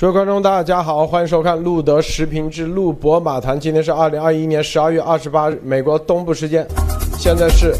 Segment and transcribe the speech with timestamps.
[0.00, 3.60] 诸位观众，大家好，欢迎收看路德时评之路博马谈。
[3.60, 6.66] 今天是二零二一年十二月二十八日，美国东部时间，
[7.18, 7.74] 现在是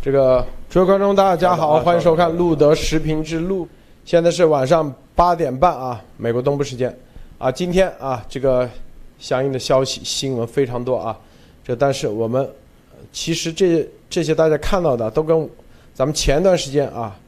[0.00, 0.46] 这个。
[0.72, 3.66] 各位观众，大家好，欢迎收看路德时评之路。
[4.04, 6.96] 现在是晚上八点半啊，美国东部时间
[7.36, 7.50] 啊。
[7.50, 8.70] 今天啊，这个
[9.18, 11.18] 相应的消息新闻非常多啊。
[11.64, 12.48] 这但是我们
[13.12, 15.50] 其实这这些大家看到的都跟
[15.92, 17.18] 咱们前段时间啊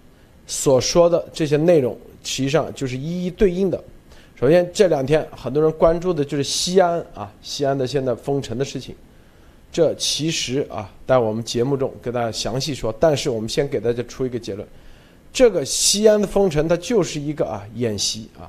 [0.47, 3.83] 所说的这些内容，实际上就是一一对应的。
[4.39, 8.95] 首先，这两天很多人关注的就是西安啊，西安的现在封城的事情。
[9.73, 12.95] 这其实啊，在我们节目中给大家详细说。
[13.01, 14.65] 但是我们先给大家出一个结论：
[15.33, 18.49] 这个西安的封城，它就是一个啊演习啊，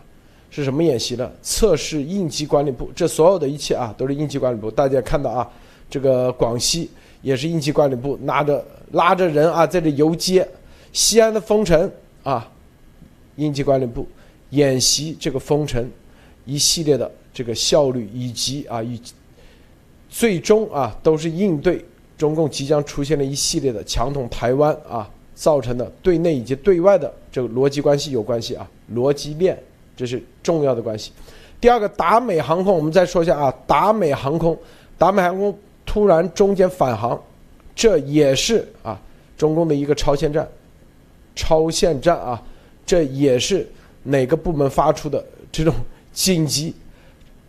[0.52, 1.28] 是什么演习呢？
[1.42, 2.92] 测试应急管理部。
[2.96, 4.70] 这所有的一切啊，都是应急管理部。
[4.70, 5.50] 大家看到啊，
[5.90, 6.88] 这个广西
[7.24, 10.48] 也是应急管理部拿着拉着人啊，在这游街。
[10.94, 12.48] 西安的封城啊，
[13.38, 14.08] 应急管理部。
[14.52, 15.90] 演习这个封城
[16.46, 19.00] 一系列的这个效率，以及啊，以
[20.10, 21.86] 最终啊，都是应对
[22.18, 29.58] 中共即将出现的一系列的强统台湾啊造成的对内以及对外的这个逻辑关系有关系啊，逻辑链
[29.96, 31.12] 这是重要的关系。
[31.62, 34.58] 第二个，达美航空，我们再说一下啊，达美航空，
[34.98, 35.56] 达美航空
[35.86, 37.22] 突然中间返航，
[37.76, 39.00] 这也是啊，
[39.38, 40.48] 中共的一个超限战，
[41.36, 42.42] 超限战啊，
[42.86, 43.70] 这也是。
[44.04, 45.74] 哪个部门发出的这种
[46.14, 46.74] 紧急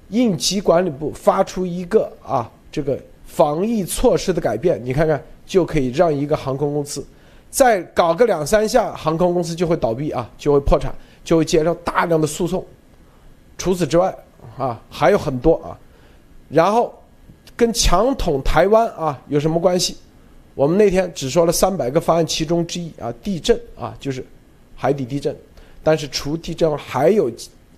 [0.09, 7.05] 应急管理部发出一个啊这个防疫措施的改变，你看看就可以让一个航空公司
[7.49, 12.65] 再搞个两三下，航空公司就会倒闭啊，就会破产，就会接受大量的诉讼。
[13.57, 14.15] 除此之外
[14.57, 15.79] 啊还有很多啊，
[16.49, 16.93] 然后
[17.57, 19.97] 跟强统台湾啊有什么关系？
[20.55, 24.25] 我们那天只说了三百个方案其中之一啊，地震啊就是
[24.75, 25.37] 海底地震。
[25.83, 27.31] 但是除地震还有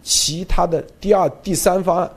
[0.03, 2.11] 其他的第二、第三方案，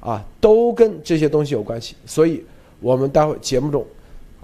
[0.00, 1.96] 啊，都跟这些东西有关系。
[2.06, 2.44] 所以，
[2.80, 3.84] 我们待会节目中，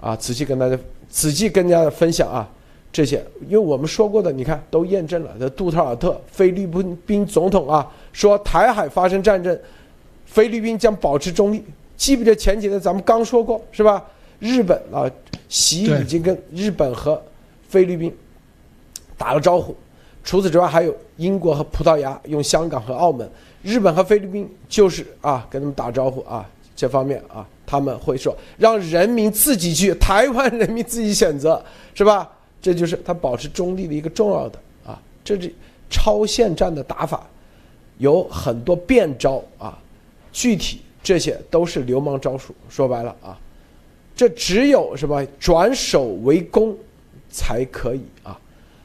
[0.01, 0.77] 啊，仔细跟大家
[1.09, 2.49] 仔细跟大家分享啊，
[2.91, 5.35] 这些，因为我们说过的，你看都验证了。
[5.39, 6.67] 这杜特尔特菲律
[7.05, 9.57] 宾总统啊，说台海发生战争，
[10.25, 11.63] 菲律宾将保持中立。
[11.95, 14.05] 记不记得前几天咱们刚说过是吧？
[14.39, 15.09] 日本啊，
[15.47, 17.21] 习已经跟日本和
[17.67, 18.13] 菲律宾
[19.17, 19.75] 打了招呼。
[20.29, 23.27] 除此之外，还有英国和葡萄牙用香港和澳门，
[23.63, 31.59] 日本和菲律宾就是啊，跟他们打招呼啊，这方面啊，他们会说让人民自己去，台湾人民自己选择，
[31.95, 32.29] 是吧？
[32.61, 35.51] 这就是他保持中立的一个重要的啊，这是
[35.89, 37.27] 超限战的打法，
[37.97, 39.75] 有很多变招啊，
[40.31, 42.53] 具体这些都是流氓招数。
[42.69, 43.35] 说白了啊，
[44.15, 46.77] 这只有什么转守为攻
[47.31, 48.39] 才可以啊。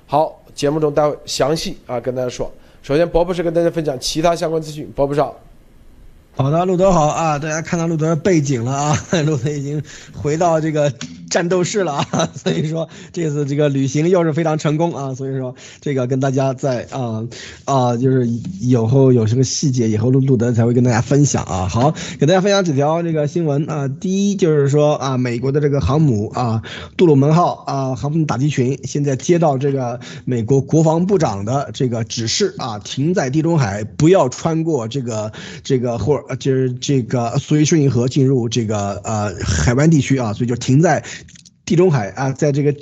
[0.06, 0.40] 好。
[0.54, 2.50] 节目中待会详细啊跟大家说。
[2.82, 4.90] 首先，博博士跟大家分享其他相关资讯。
[4.94, 5.22] 博博士。
[6.36, 7.38] 好的，路德好啊！
[7.38, 9.80] 大家看到路德的背景了啊， 路德已经
[10.12, 10.92] 回到这个
[11.30, 17.22] 战斗室了啊， 所以说这次这个旅行又是非常成功啊，所以说这个跟大家在啊
[17.64, 21.68] 啊，就是以后有什么细节，以后路路德才会跟大家分享啊。
[21.68, 23.86] 好，给大家分享几条这个新闻啊。
[23.86, 26.60] 第一就是说啊，美国的这个航母啊，
[26.96, 36.23] 杜鲁门号啊，航母打击群现在接到这个美国国防部长的这个指示啊，停在地中海，不要穿过这个这个或。
[36.28, 41.04] 呃，就是这个所以顺运河进入这个呃海湾地区啊，所以就停在
[41.64, 42.74] 地中海啊，在这个。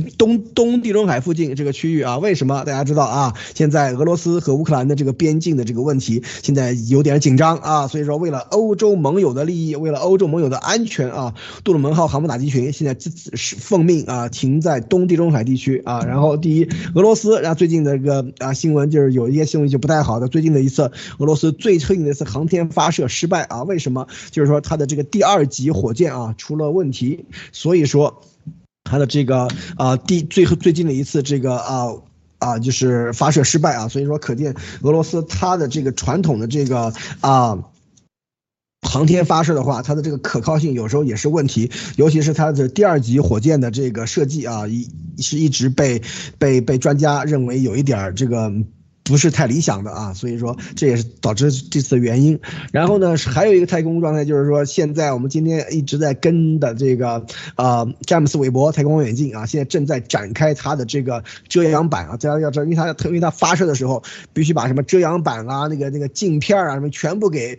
[0.00, 3.34] 东东地中海附近这个区域啊，为什么大家知道啊？
[3.54, 7.88] 现在俄罗斯和乌克兰的这个边境的这个问题，现在有点紧张啊。
[7.88, 12.96] 所以说，为了欧洲盟友的利益，为了欧洲盟友的安全啊，杜鲁门号航母打击群现在
[13.34, 16.04] 是奉命啊停在东地中海地区啊。
[16.04, 20.28] 然后，第一，俄罗斯，然后最近的这个啊新闻就是有一些新闻就不太好的。
[20.28, 24.06] 最近的一次俄罗斯最近的一次航天发射失败啊，为什么？
[24.30, 28.22] 就是说它的这个第二级火箭啊出了问题，所以说。
[28.92, 29.48] 它的这个
[29.78, 31.86] 啊，第最后最近的一次这个啊
[32.36, 36.92] 啊，就是发射失败啊，所以说可见俄罗斯它的这个传统的这个
[37.22, 37.58] 啊
[38.82, 46.02] 航天发射的话，它的这个可靠性有时候也是问题，尤其是它的第二级火箭的这个设计啊，一是一直被
[46.38, 48.52] 被被专家认为有一点儿这个。
[49.04, 52.38] 不是太理想的啊，所以说这也是导致这次的原因。
[52.72, 57.26] 然后呢，还有一个太空状态，就是说现在我们今天一直在跟的这个
[57.56, 64.02] 呃詹姆斯韦伯太空望远镜啊，现在正在展开它的这个遮阳板啊，大家要知道，因为它因为它发射的时候
[64.32, 67.58] 必须把什么遮阳板啊、那个那个镜片啊什么全部给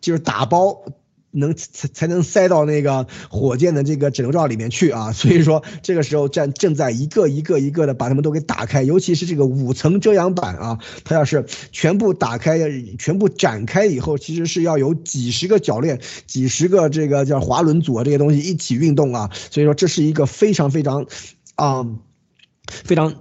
[0.00, 0.84] 就是打包。
[1.30, 12.58] 能才才能塞到那个火箭的这个整流罩里面去啊，所以说这个时候正正在一个一个一个的把它们都给打开，尤其是这个五层遮阳板啊，它要是全部打开、
[12.98, 21.06] 全部展开以后，其实是要有几十个铰链、几十个这个叫滑轮组啊这些东西一起运动啊，所以说这是一个非常非常
[21.56, 21.86] 啊
[22.84, 23.14] 非常。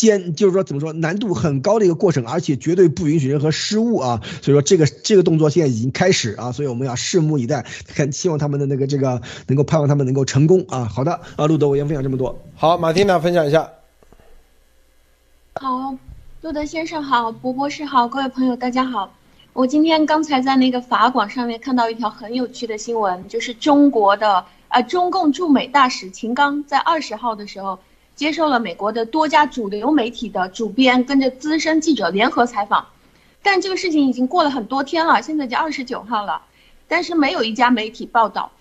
[0.00, 4.18] 艰就是说怎么说难度很高的一个过程，而且绝对不允许任何失误啊！
[4.40, 10.86] 所以说这个这个动作现在已经开始啊，所以我们要拭目以待，看希望他们的那个这个能够盼望他们能够成功啊！
[10.86, 12.34] 好的啊，路德我先分享这么多。
[12.56, 13.70] 好，马蒂娜分享一下。
[15.60, 15.94] 好，
[16.40, 19.12] 路德先生好，博博士好，各位朋友大家好。
[19.52, 27.78] 我今天刚才在那个法广上面看到一条很有趣的新闻，就是中国的呃中共驻美大使秦刚在二十号的时候。
[28.20, 32.86] 接受了美国的多家主流媒体的主编跟着资深记者联合采访，
[33.42, 36.42] 但这个事情已经过了很多天了，现在已经二十九号了，
[36.86, 38.52] 但是没有一家媒体报道。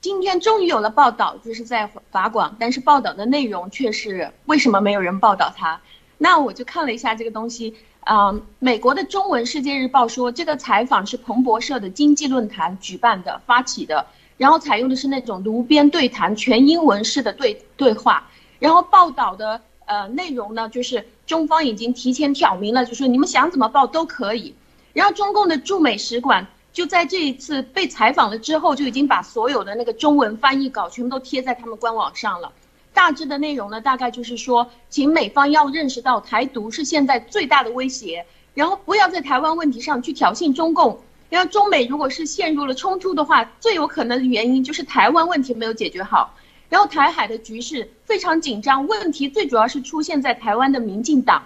[0.00, 5.80] 今天终于有了报道，就是在法广，但是报道的内容却是为什么没有人报道它？
[6.16, 7.74] 那我就看了一下这个东西，
[8.04, 14.06] 嗯，美国的中文世界日报说这个采访是彭博社的经济论坛举办的发起的，
[14.36, 18.28] 然后采用的是那种炉边对谈全英文式的对对话。
[18.60, 24.54] 然后报道的呃内容呢，就是中方已经提前挑明了，就说你们想怎么报都可以。
[24.92, 32.52] 然后中共的驻美使馆就在这一次被采访了之后，就已经把所有的那个中文翻译稿全部都贴在他们官网上了。
[32.92, 41.00] 大致的内容呢，大概就是说，请美方要认识到台独是现在最大的威胁，然后不要在台湾问题上去挑衅中共。
[41.28, 46.34] 然后中美如果是陷入了冲突的话，最有可能的原因就是台湾问题没有解决好。
[46.70, 51.42] 然后台海的局势非常紧张，问题最主要是出现在台湾的民进党，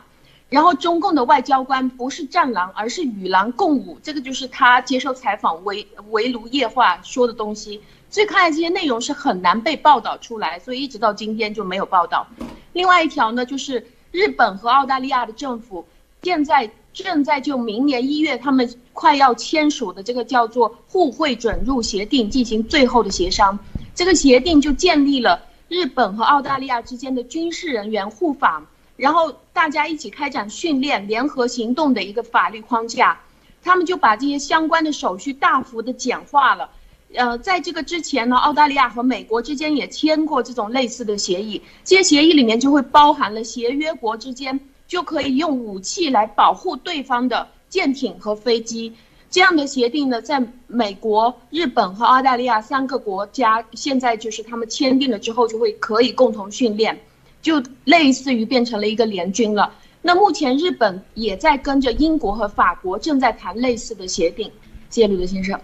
[0.50, 7.80] 然后中共的外交官不是战狼，而是与狼共舞，这个就是他接受采访围围炉夜话说的东西。
[8.10, 12.26] 所以看来这些内容是很难被报道出来，所以一直到今天就没有报道。
[12.74, 15.84] 另外一条呢，就是日本和澳大利亚的政府
[16.22, 23.58] 现在正在就明年一月他们快要签署的这个叫做互惠准入协定进行最后的协商。
[23.94, 33.20] 这个协定就建立了日本和澳大利亚之间的军事人员互访，然后大家一起开展训练、联合行动的一个法律框架。
[33.62, 36.68] 他们就把这些相关的手续大幅的简化了。
[37.14, 48.92] 呃，在这个之前呢，澳大利亚和美国之间也签过这种类似的协议，这些协议里面就会包含了协约国之间就可以用武器来保护对方的舰艇和飞机。
[49.34, 56.96] 这样的协定呢，在美国、日本和澳大利亚三个国家，现在就是他们签订了之后，就会可以共同训练，
[57.42, 59.74] 就类似于变成了一个联军了。
[60.02, 64.48] 那目前日本也在跟着英国和法国正在谈类似的协定。
[64.88, 65.60] 谢谢鲁德先生。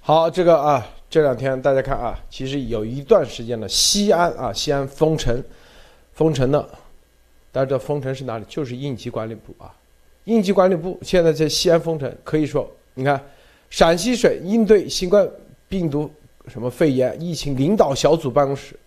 [0.00, 5.40] 好，这个啊，这两天大家看啊，其实有一段时间呢，西安啊，西安封城，
[6.12, 6.60] 封城的，
[7.52, 8.44] 大家知道封城是哪里？
[8.48, 9.72] 就是应急管理部啊，
[10.24, 12.68] 应急管理部现在在西安封城，可以说。
[12.94, 13.22] 你看，
[13.70, 15.28] 陕西省应对新冠
[15.68, 16.10] 病毒
[16.48, 18.78] 什么肺炎疫情领导小组办公室，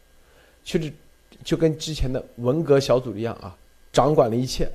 [0.64, 0.92] 其实
[1.44, 3.56] 就跟之前的文革小组一样啊，
[3.92, 4.70] 掌管了一切，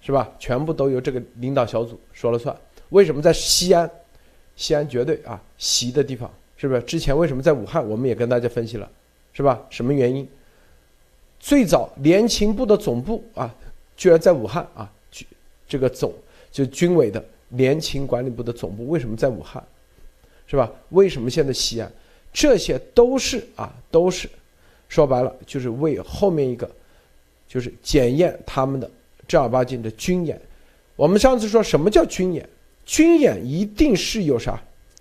[0.00, 0.30] 是吧？
[0.38, 2.56] 全部都由这个领导小组说了算。
[2.90, 3.90] 为什么在西安？
[4.56, 6.82] 西安绝对啊，习的地方，是不是？
[6.82, 7.86] 之前为什么在武汉？
[7.88, 8.88] 我们也跟大家分析了，
[9.32, 9.60] 是吧？
[9.70, 10.28] 什么原因？
[11.40, 13.54] 最早联勤部的总部啊，
[13.96, 14.90] 居然在武汉啊，
[15.68, 16.12] 这个总
[16.50, 17.24] 就军委的。
[17.50, 19.62] 联勤管理部的总部为什么在武汉，
[20.46, 20.70] 是吧？
[20.90, 21.90] 为什么现在西安？
[22.32, 24.28] 这些都是啊，都是
[24.88, 26.70] 说白了就是为后面一个，
[27.48, 28.90] 就是检验他们的
[29.26, 30.40] 正儿八经的军演。
[30.94, 32.48] 我们上次说什么叫军演？
[32.84, 34.60] 军演一定是有啥？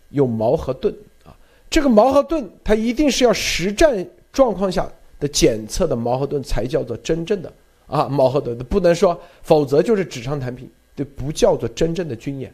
[0.09, 0.93] 有矛和盾
[1.25, 1.35] 啊！
[1.69, 4.89] 这个矛和盾，它一定是要实战状况下
[5.19, 7.51] 的检测的矛和盾才叫做真正的
[7.87, 10.69] 啊矛和盾，不能说，否则就是纸上谈兵。
[10.97, 12.51] 这不叫做真正的军演，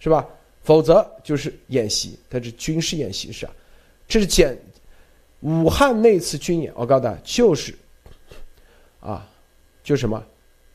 [0.00, 0.28] 是吧？
[0.62, 3.52] 否则就是演习，它是军事演习是啊。
[4.08, 4.58] 这是简
[5.40, 7.72] 武汉那次军演，我告诉大家就是
[8.98, 9.24] 啊，
[9.84, 10.20] 就什么，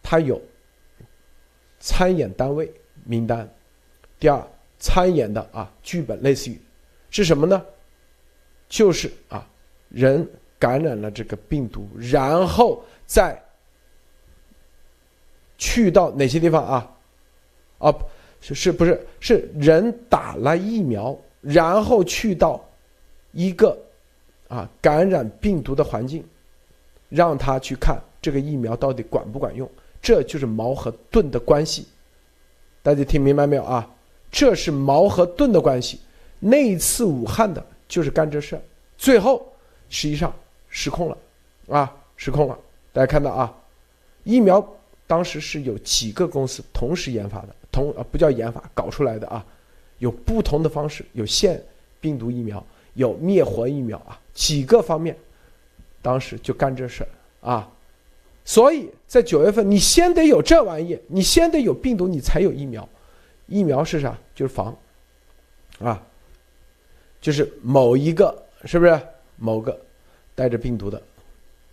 [0.01, 0.41] 它有
[1.82, 2.72] 参演单位
[3.03, 3.53] 名单，
[4.18, 4.41] 第二
[4.80, 6.58] 参演的啊剧本类似于
[7.10, 7.62] 是什么呢？
[8.70, 9.46] 就是啊
[9.89, 10.25] 人
[10.58, 13.38] 感染了这个病毒，然后再
[15.58, 16.98] 去到哪些地方啊？
[17.82, 17.94] 啊，
[18.40, 22.64] 是是不是是人打了疫苗，然后去到
[23.32, 23.78] 一个
[24.48, 26.24] 啊感染病毒的环境，
[27.10, 29.70] 让他去看这个疫苗到底管不管用？
[30.02, 31.88] 这就是矛和盾的关系。
[32.82, 33.88] 大家听明白没有啊？
[34.32, 36.00] 这是矛和盾的关系。
[36.40, 38.62] 那一次武汉的就是干这事儿，
[38.98, 39.46] 最后
[39.90, 40.34] 实际上
[40.70, 41.18] 失控了，
[41.70, 42.58] 啊，失控了。
[42.92, 43.54] 大家看到啊，
[44.24, 44.66] 疫苗
[45.06, 49.46] 当时是有几个公司同时研发的，同啊不叫研发，搞出来的啊，
[50.00, 51.63] 有不同的方式，有腺
[52.00, 52.63] 病毒疫苗，
[52.96, 55.16] 有灭活疫苗啊，几个方面，
[56.01, 57.72] 当时就干这事儿啊。
[58.44, 62.88] 所以在九月份，你先得有这玩意，你先得有病毒，你才有疫苗。
[63.48, 64.18] 疫苗是啥？
[64.34, 64.75] 就是防，
[65.80, 66.01] 啊，
[67.22, 69.00] 就是某一个是不是
[69.36, 69.80] 某个
[70.34, 71.01] 带着病毒的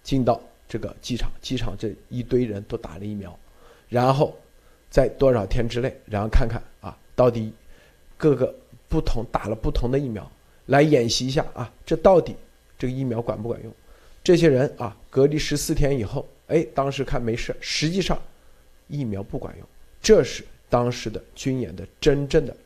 [0.02, 3.36] 进到这个机场，机场这一堆人都打了疫苗，
[3.88, 4.36] 然后
[4.90, 7.52] 在多少天之内，然后看看啊，到底
[8.16, 8.54] 各个
[8.88, 10.30] 不同打了不同的疫苗，
[10.66, 12.34] 来演习一下啊，这到底
[12.78, 13.72] 这个疫苗管不管用？
[14.24, 16.26] 这些人啊，隔离十四天以后。
[16.48, 18.18] 哎，当时看没事，实际上
[18.86, 19.68] 疫苗不管用，
[20.00, 22.56] 这是当时的军演的真正的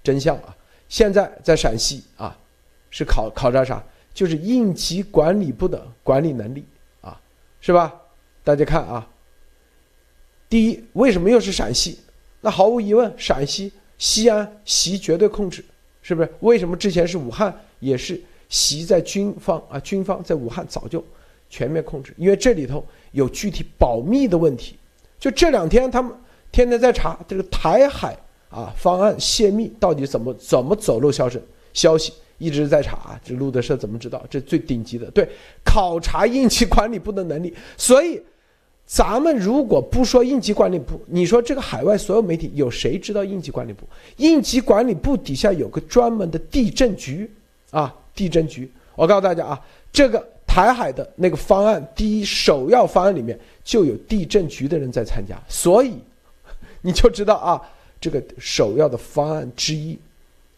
[0.00, 0.56] 真相啊！
[0.88, 2.38] 现在在陕西啊，
[2.88, 3.82] 是考考察啥？
[4.14, 6.64] 就是应急管理部的管理能力
[7.00, 7.20] 啊，
[7.60, 7.92] 是吧？
[8.44, 9.04] 大家看啊，
[10.48, 11.98] 第一，为什么又是陕西？
[12.40, 15.64] 那毫无疑问，陕西西安习绝对控制，
[16.02, 16.32] 是不是？
[16.40, 19.78] 为什么之前是武汉，也是习在军方啊？
[19.80, 21.04] 军方在武汉早就
[21.50, 22.84] 全面控制，因为这里头。
[23.12, 24.76] 有具体保密的问题，
[25.18, 26.12] 就这两天他们
[26.52, 28.14] 天天在查这个台海
[28.50, 31.40] 啊方案泄密到底怎么怎么走漏消息，
[31.72, 33.18] 消息一直在查啊。
[33.24, 34.22] 这路德社怎么知道？
[34.28, 35.26] 这最顶级的对
[35.64, 37.54] 考察应急管理部的能力。
[37.78, 38.20] 所以，
[38.86, 43.86] 咱们如果不说应急管理部，你说这个海外所有媒体有谁知道应急管理部？
[44.16, 47.30] 应急管理部底下有个专门的地震局
[47.70, 48.70] 啊，地震局。
[48.94, 49.60] 我告诉大家啊，
[49.92, 50.26] 这个。
[50.46, 55.98] 台海的那个方案，第一首要方案里面就有地震局的人在参加，所以
[56.80, 57.60] 你就知道啊，
[58.00, 59.98] 这个首要的方案之一，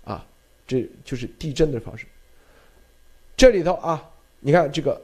[0.05, 0.25] 啊，
[0.69, 2.07] 这就是地震的方式。
[3.37, 4.09] 这里头啊，
[4.39, 5.03] 你看这个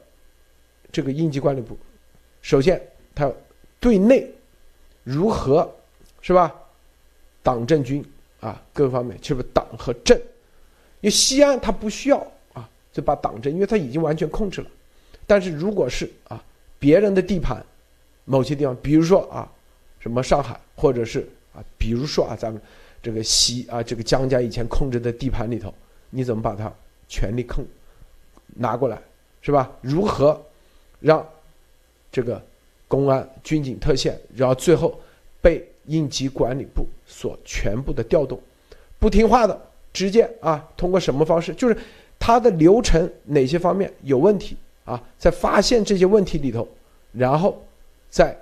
[0.93, 1.77] 这个应急管理部，
[2.41, 2.81] 首先
[3.15, 3.31] 它
[3.81, 4.29] 对内
[5.03, 5.71] 如何
[6.21, 6.55] 是吧？
[7.43, 8.05] 党政军
[8.41, 10.17] 啊，各方面就是党和政，
[11.01, 12.19] 因为西安它不需要
[12.55, 14.67] 啊，就把党政，因为它已经完全控制了。
[15.27, 16.43] 但是如果是啊，
[16.79, 17.65] 别人的地盘，
[18.25, 19.51] 某些地方，比如说啊，
[20.01, 22.61] 什么上海，或者是啊，比如说啊，咱们
[23.03, 25.73] 这个西啊，这个江家以前控制的地盘里头，
[26.09, 26.73] 你怎么把它
[27.09, 27.67] 权力控
[28.55, 28.99] 拿过来，
[29.43, 29.71] 是吧？
[29.83, 30.43] 如何
[31.01, 31.27] 让
[32.11, 32.43] 这个
[32.89, 34.99] 公安、军警、特线，然后最后
[35.41, 38.41] 被应急管理部所全部的调动，
[38.99, 39.61] 不听话的，
[39.93, 41.55] 直接啊，通过什么方式？
[41.55, 41.77] 就是
[42.19, 44.57] 它的流程哪些方面有问题？
[44.85, 46.69] 啊，在发现这些问题里头，
[47.13, 47.63] 然后
[48.11, 48.37] 再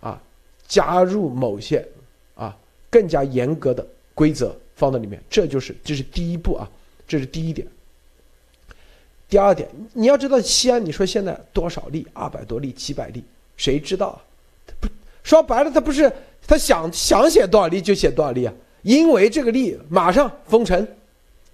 [0.00, 0.20] 啊
[0.66, 1.86] 加入某些
[2.34, 2.56] 啊
[2.88, 6.70] 更加严格的规则放到里面，这就是这是第一步啊，
[7.06, 7.66] 这是第一点。
[9.28, 12.06] 第二点，你要知道西安，你说现在多少例？
[12.14, 13.22] 二百多例、几百例，
[13.58, 14.18] 谁知道？
[14.80, 14.88] 不
[15.22, 16.10] 说白了，他不是
[16.46, 20.88] 他想想写多少例就写多少例啊，因为这个例马上封城，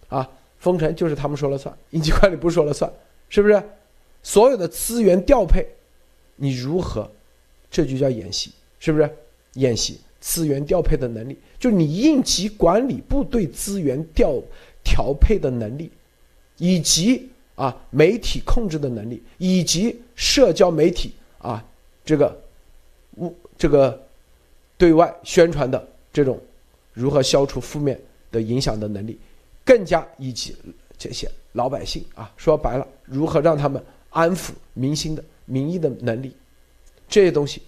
[0.08, 0.30] 啊，
[0.60, 2.88] 封城就是他们说了算，应急管理部说了算，
[3.28, 3.60] 是不是？
[4.22, 5.66] 所有的资源调配，
[6.36, 7.10] 你如何？
[7.70, 9.10] 这就叫演习，是不是？
[9.54, 14.40] 演习资源调配的能力，就你应急管理部对资源调
[14.82, 15.90] 调配的能力，
[16.58, 21.64] 以及啊媒体控制的能力，以及社交媒体啊
[22.04, 22.40] 这个
[23.16, 24.00] 物这个
[24.76, 26.40] 对外宣传的这种
[26.92, 29.18] 如何消除负面的影响的能力，
[29.64, 30.56] 更加以及
[30.98, 33.82] 这些老百姓啊，说白了，如何让他们。
[34.16, 36.32] 安抚民心的民意的能力，
[37.08, 37.60] 这些东西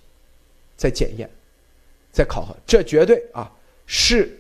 [0.76, 1.28] 在检验，
[2.12, 3.52] 在考核，这绝对啊
[3.84, 4.38] 是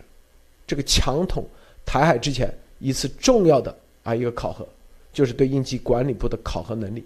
[0.68, 1.44] 这个强统
[1.84, 2.48] 台海之前
[2.78, 4.64] 一次重要的啊一个考核，
[5.12, 7.04] 就是对应急管理部的考核能力。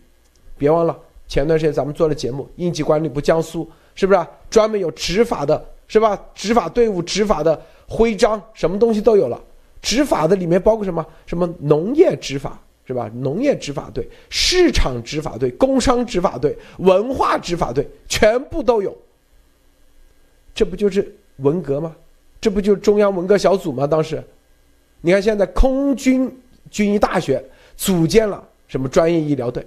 [0.58, 0.94] 别忘了
[1.30, 6.20] 前段时间咱们做的节目，应急管理部江苏是不是专门有执法的，是吧？
[6.34, 9.40] 执法队伍、执法的徽章，什么东西都有了。
[9.80, 11.06] 执法的里面包括什么？
[11.26, 12.60] 什么农业执法？
[12.84, 13.08] 是吧？
[13.14, 18.92] 农业执法队、市场执法队、工商执法队、文化执法队，全部都有。
[20.52, 21.94] 这不就是文革吗？
[22.40, 23.86] 这不就是中央文革小组吗？
[23.86, 24.20] 当时，
[25.00, 26.28] 你看现在空军
[26.72, 27.40] 军医大学
[27.76, 29.64] 组建了什么专业医疗队？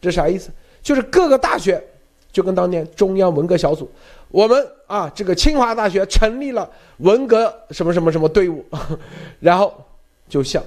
[0.00, 0.50] 这啥意思？
[0.82, 1.82] 就是各个大学
[2.30, 3.90] 就跟当年中央文革小组，
[4.28, 8.64] 我们啊，这个清华大学成立了文革什么什么什么队伍，
[9.40, 9.72] 然后
[10.28, 10.62] 就像。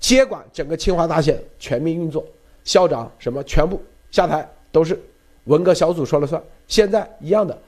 [0.00, 2.22] 接管整个清华大学全面运作，
[2.62, 5.00] 校长什么全部下台，都是
[5.44, 6.42] 文革小组说了算。
[6.68, 7.58] 现在一样的，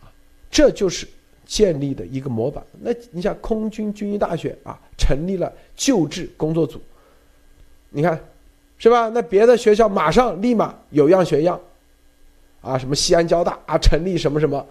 [0.00, 0.10] 啊，
[0.50, 1.06] 这就是
[1.46, 2.64] 建立的一个模板。
[2.80, 6.80] 那你像空军军医大学啊，成立了救治工作组，
[7.90, 8.20] 你看，
[8.80, 9.08] 是吧？
[9.10, 11.60] 那别的学校马上立马有样学样，
[12.62, 14.66] 啊，什么西安交大啊，成立什么什么，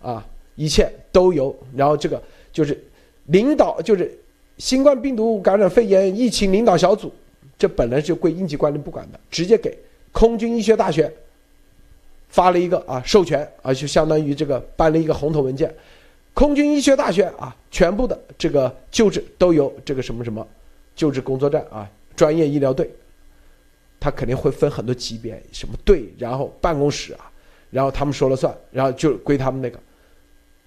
[0.00, 0.26] 啊，
[0.56, 1.54] 一切都有。
[1.76, 2.82] 然后这个就是
[3.26, 4.18] 领导，就是
[4.56, 7.12] 新冠病毒感染肺炎疫情领导小组，
[7.58, 9.78] 这本来就归应急管理部管的，直接给
[10.10, 11.12] 空军医学大学。
[12.30, 15.74] 发了一个啊授权啊，就相当于这个颁了一个红头文件，
[16.32, 20.46] 空军医学大学啊，全部的这个救治都由这个什么什么
[20.94, 22.88] 救治工作站啊，专业医疗队，
[24.00, 27.30] 他肯定会分很多级别，什么队，然后办公室啊，
[27.70, 29.78] 然后他们说了算，然后就归他们那个，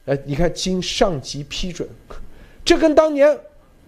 [0.06, 1.90] 哎，你看经上级批准，
[2.64, 3.38] 这跟当年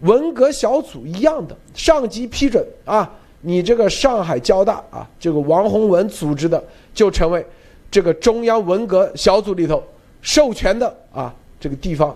[0.02, 3.10] 文革小组一样的，上级批准啊，
[3.42, 6.62] 你这个上海交大啊，这个王洪文组织的
[6.94, 7.46] 就成为。
[7.92, 9.82] 这个中央文革小组里头
[10.22, 12.14] 授权的啊，这个地方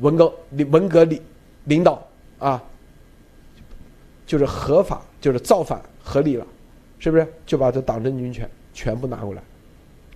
[0.00, 0.30] 文革
[0.70, 1.22] 文革领
[1.64, 2.06] 领导
[2.38, 2.62] 啊，
[4.26, 6.46] 就是合法，就是造反合理了，
[6.98, 7.26] 是不是？
[7.44, 9.42] 就把这党政军权全部拿过来。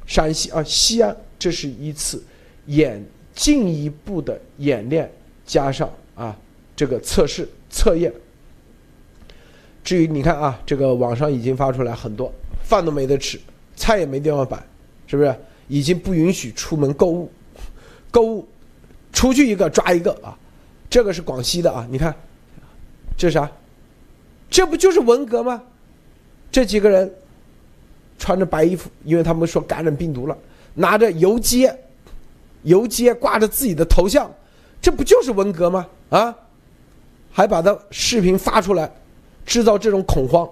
[0.06, 2.22] 陕西啊，西安，这是一次
[2.66, 5.10] 演进一步的演练，
[5.44, 6.36] 加上啊
[6.74, 8.12] 这个测试测验。
[9.84, 12.32] 至于你看啊，这个网上已经发出来很多，
[12.62, 13.40] 饭都没得吃，
[13.76, 14.62] 菜也没地方摆。
[15.06, 15.34] 是不是
[15.66, 17.30] 已经不允许出门购物？
[18.12, 18.46] 购物
[19.12, 20.38] 出去一个抓一个啊！
[20.88, 22.14] 这个是广西的啊，你看，
[23.16, 23.50] 这是啥？
[24.48, 25.62] 这不就是文革吗？
[26.50, 27.12] 这几个人
[28.18, 30.36] 穿着白衣服，因为他们说感染病毒了，
[30.74, 31.76] 拿着游街，
[32.62, 34.30] 游街挂着自己的头像，
[34.80, 35.86] 这不就是文革吗？
[36.08, 36.36] 啊，
[37.30, 38.90] 还把他视频发出来，
[39.46, 40.48] 制造这种恐慌，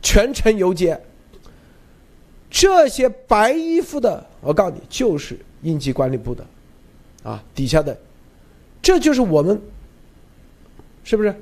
[0.00, 1.00] 全程游街。
[2.48, 6.46] 这些白衣服的，我告诉你，就是应急管理部的，
[7.22, 7.96] 啊，底下的，
[8.80, 9.60] 这就是我们，
[11.02, 11.34] 是不是？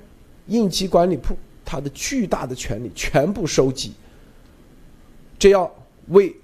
[0.46, 1.36] 应急管理部
[1.70, 3.92] 他的巨大的权力全部收集，
[5.38, 5.72] 这要
[6.08, 6.34] 为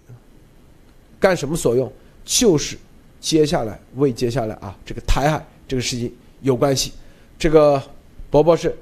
[1.18, 1.92] 干什么所用？
[2.24, 2.78] 就是
[3.18, 6.92] 接下来为接下来啊，这个台海这个事情有关系。
[7.36, 7.82] 这个
[8.30, 8.72] 伯伯是。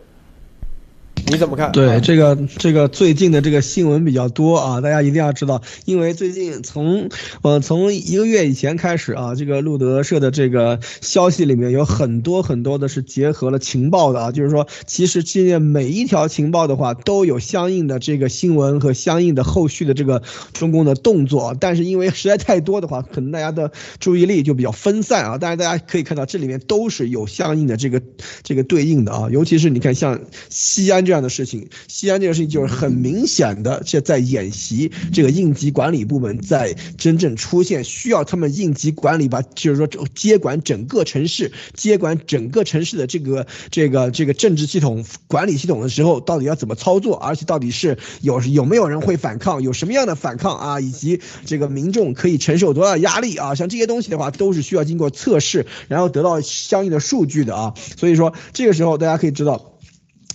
[1.26, 1.72] 你怎么看？
[1.72, 7.08] 对这个这个最近的这个新闻比较多啊，大家一定要知道，因为最近从
[7.40, 25.38] 呃从一个月以前开始啊，这个路德社的这个消息里面有很多很多的是结合了情报的啊，就是说其实今年每一条情报的话都有相应的这个新闻和相应的后续的这个中共的动作，但是因为实在太多的话，可能大家的注意力就比较分散啊。
[25.40, 28.02] 但是大家可以看到这里面都是有相应的这个
[28.42, 31.14] 这个对应的啊，尤其是你看像西安这。
[31.14, 47.16] 这样的事情，西安这个事情就是很明显的，是在演习这个应急管理部门在真正出现需要他们应急管理吧，就是说接管整个城市、接管整个城市的这个这个这个政治系统、管理系统的时候，到底要怎么操作？
[47.16, 50.80] 而且到底是有有没有人会反抗，有什么样的反抗啊？
[50.80, 53.54] 以及这个民众可以承受多大压力啊？
[53.54, 57.74] 像这些东西的话，都是需要经过测试，然后得到相应的数据的啊。
[57.96, 59.73] 所以说，这个时候大家可以知道。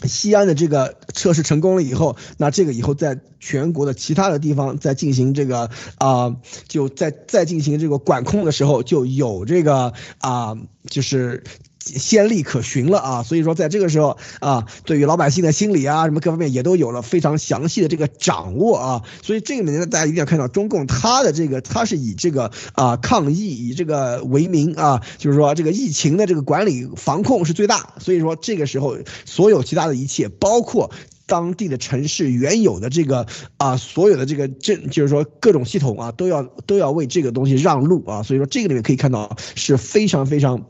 [0.03, 6.35] 西安的这个测试成功了以后，那这个以后在全国的其他的地方再进行这个啊，
[6.67, 10.57] 就再再进行这个管控的时候，就有这个啊，
[10.89, 11.43] 就是。
[11.97, 30.91] 先例可循了啊，所以说在这个时候啊，对于老百姓的心理啊，什么各方面也都有了非常详细的这个掌握啊，所以这里面大家一定要看到，中共他的这个他是以这个啊抗疫以这个为名啊，就是说这个疫情的这个管理防控是最大，所以说这个时候所有其他的一切，包括
[31.25, 33.25] 当地的城市原有的这个
[33.57, 40.65] 啊所有的这个政，就是说各种系统啊都要都要为这个东西让路啊，所以说这个里面可以看到是非常非常。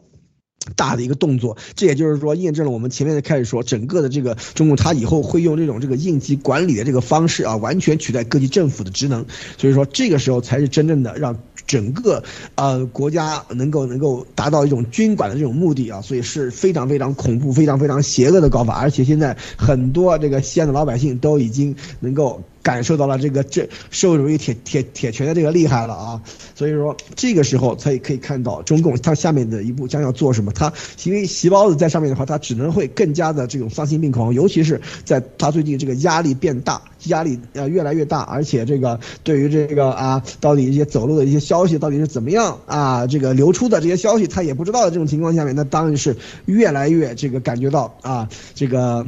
[0.75, 9.25] 大的一个动作，这也就是说验证了我们前面的开始说，整个的这个中共他以后会用这种这个应急管理的这个方式啊，完全取代各级政府的职能，
[9.57, 12.23] 所以说这个时候才是真正的让整个
[12.55, 22.43] 呃国家能够能够达到一种军管的这种目的啊，所以是非常非常恐怖、非常非常邪恶的搞法，而且现在很多这个西安的老百姓都已经能够。
[22.69, 26.21] 感受到了这个这社会主义铁铁铁拳的这个厉害了啊，
[26.53, 30.51] 所以说这个时候才可以看到中共它下面的一步将要做什么。
[30.51, 30.71] 它
[31.03, 49.07] 因为细胞子在上面的话，它只能会更加的这种丧心病狂，尤其是在它最近这个压力变大，压力呃越来越大，而且这个对于这个啊到底一些走路的一些消息到底是怎么样啊，这个流出的这些消息他也不知道的这种情况下面，那当然是越来越这个感觉到啊这个。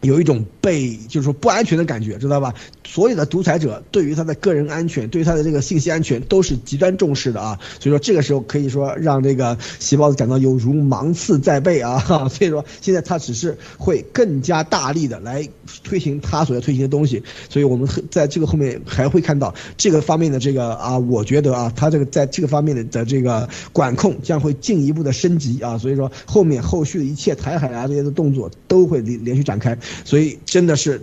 [0.00, 2.54] 有一种被就是说不安全的感觉，知道吧？
[2.84, 7.58] 所有的独裁者对于他的个人安全，对于他的这个信息安全都是极端重视的啊。
[7.78, 12.00] 所以说这个时候可以说让这个习包子感到有如芒刺在背啊。
[12.28, 15.46] 所以说现在他只是会更加大力的来
[15.84, 17.22] 推行他所要推行的东西。
[17.48, 25.78] 所以我们在这个后面还会看到这个方面的这个啊，我觉得啊，他这个在这个方面的的这个管控将会进一步的升级啊。
[25.78, 29.78] 所以说后面后续的一切台海啊这些的动作都会连连续展开。
[30.04, 31.00] 所以真的是，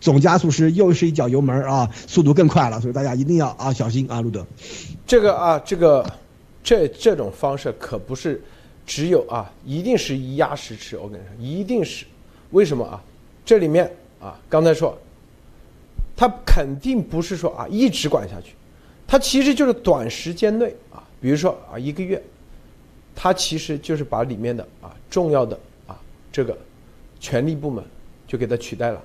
[0.00, 2.80] 总加速师又是一脚油门啊，速度更快了。
[2.80, 4.46] 所以大家一定要啊小心啊，路德。
[5.06, 6.04] 这个啊，这个，
[6.62, 8.42] 这这种方式可不是
[8.86, 10.96] 只有啊，一定是一压十吃。
[10.96, 12.04] 我跟你说，一定是
[12.50, 13.02] 为什么啊？
[13.44, 13.90] 这里面
[14.20, 14.96] 啊，刚才说，
[16.16, 18.54] 他肯定不是说啊一直管下去，
[19.06, 22.22] 他其实就是短时间内啊，比如说啊一个月，
[23.14, 25.98] 他其实就是把里面的啊重要的啊
[26.30, 26.56] 这个
[27.20, 27.84] 权力部门。
[28.32, 28.98] 就给他取代了，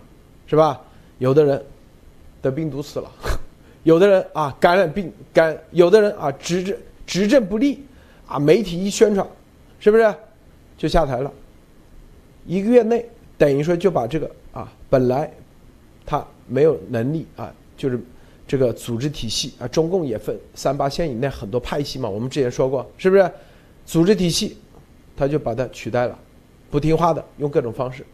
[0.46, 0.80] 是吧？
[1.18, 1.62] 有的人
[2.42, 3.12] 得病毒死了，
[3.84, 7.84] 有的人啊感染病感，有的人啊执政执政不力，
[8.26, 9.28] 啊媒体一宣传，
[9.82, 10.16] 是不是
[10.78, 11.30] 就下台了？
[12.46, 13.06] 一个月内
[13.38, 15.30] 等于说就把这个啊本来
[16.06, 18.00] 他没有能力啊，就是
[18.48, 23.30] 这个组织体系啊，中共也分三八线以内很多派系嘛，我们之前说过，是不是？
[23.86, 24.58] 组织体系
[25.18, 26.18] 他就把它取代了，
[26.72, 28.06] 不听话的用各种方式。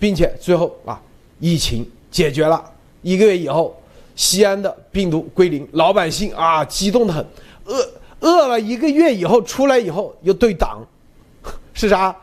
[0.00, 1.00] 并且最后啊，
[1.38, 2.60] 疫情解决了，
[3.02, 3.80] 一个月以后，
[4.16, 7.24] 西安的病毒归零，老百姓啊激动的很，
[7.66, 7.88] 饿
[8.20, 10.84] 饿了一个月以后出来以后又对党，
[11.74, 12.16] 是啥？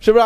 [0.00, 0.24] 是不是？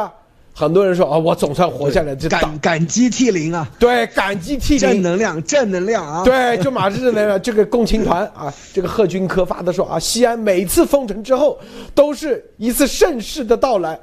[0.55, 3.71] 很多人说啊，我总算活下来，这感感激涕零啊！
[3.79, 6.25] 对，感激涕零，正能量，正能量啊！
[6.25, 7.40] 对，就马正能量。
[7.40, 11.57] 这个共青团啊，这个贺军科发的说啊，西安每次封城之后
[11.94, 13.97] 都是一次盛世的到来，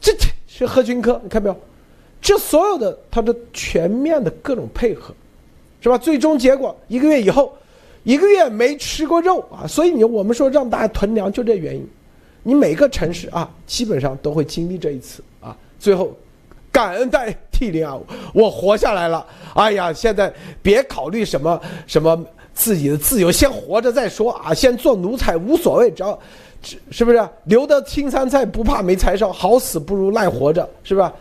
[0.00, 1.56] 这这是贺军科，你看没有？
[2.20, 5.14] 这所有的他的全面的各种配合，
[5.80, 5.96] 是吧？
[5.96, 7.56] 最终结果一个月以后，
[8.02, 11.88] 一个月没吃过肉啊，所以你我们说让大家囤粮就这原因。
[12.42, 15.54] 你每个城市啊，基本上都会经历这一次啊。
[15.78, 16.16] 最后，
[16.72, 17.98] 感恩戴涕零啊，
[18.32, 19.26] 我活下来了。
[19.54, 22.18] 哎呀，现在别考虑什么什么
[22.54, 24.54] 自己的自由，先活着再说啊。
[24.54, 26.18] 先做奴才无所谓，只要
[26.90, 29.30] 是不是留得青山在，不怕没柴烧。
[29.30, 31.12] 好死不如赖活着，是吧？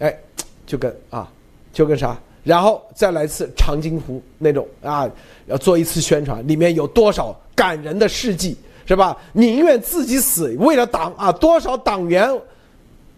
[0.00, 0.18] 哎，
[0.66, 1.30] 就跟啊，
[1.72, 5.08] 就跟啥，然后再来一次长津湖那种啊，
[5.46, 9.16] 要做一次宣传，里面有多少感人的事迹，是吧？
[9.32, 12.28] 宁愿自己死，为了党啊，多少党员，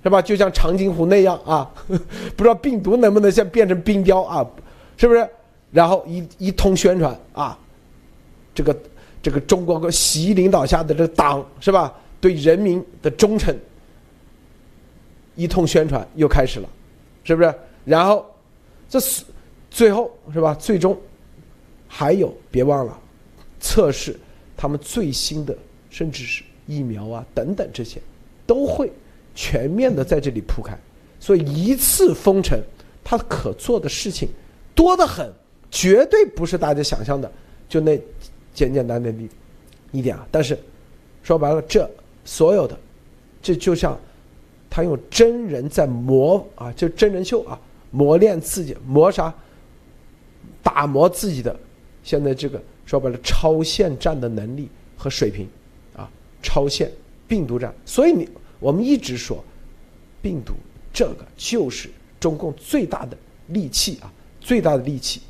[0.02, 0.20] 是吧？
[0.20, 1.70] 就像长津湖那样啊，
[2.36, 4.46] 不知道病毒能不能像变成冰雕啊，
[4.96, 5.26] 是不是？
[5.70, 7.58] 然后一一通宣传啊，
[8.54, 8.76] 这个
[9.22, 11.92] 这个中国和习领导下的这个党是吧？
[12.20, 13.56] 对人民的忠诚。
[15.34, 16.68] 一通宣传又开始了，
[17.24, 17.54] 是不是？
[17.84, 18.24] 然后，
[18.88, 19.24] 这是
[19.70, 20.54] 最后是吧？
[20.54, 20.96] 最终
[21.88, 22.98] 还有别忘了
[23.58, 24.18] 测试
[24.56, 25.56] 他们最新的，
[25.88, 28.00] 甚至是疫苗啊等等这些，
[28.46, 28.92] 都会
[29.34, 30.78] 全面的在这里铺开。
[31.18, 32.60] 所以一次封城，
[33.02, 34.28] 它可做的事情
[34.74, 35.32] 多得很，
[35.70, 37.30] 绝对不是大家想象的
[37.68, 37.96] 就那
[38.52, 39.24] 简简单单的
[39.90, 40.26] 一点啊。
[40.30, 40.58] 但是
[41.22, 41.90] 说白了，这
[42.24, 42.78] 所有的
[43.40, 43.98] 这就像。
[44.74, 49.30] 他用真人在磨啊，就真人秀啊，磨练自己，磨啥？
[50.62, 51.54] 打磨自己的
[52.02, 55.46] 现在这个说白了超限战的能力和水平
[55.94, 56.08] 啊，
[56.42, 56.90] 超限
[57.28, 57.74] 病毒战。
[57.84, 58.26] 所以你
[58.60, 59.44] 我们一直说，
[60.22, 60.54] 病毒
[60.90, 63.14] 这个就是中共最大的
[63.48, 65.20] 利器啊，最大的利器。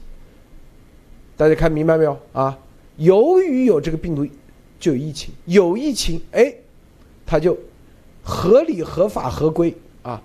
[1.36, 2.56] 大家看明白没有啊？
[2.96, 4.24] 由于有这个病毒，
[4.78, 6.54] 就有疫情，有疫情，哎，
[7.26, 7.58] 他就。
[8.22, 10.22] 合理、合法、合规啊，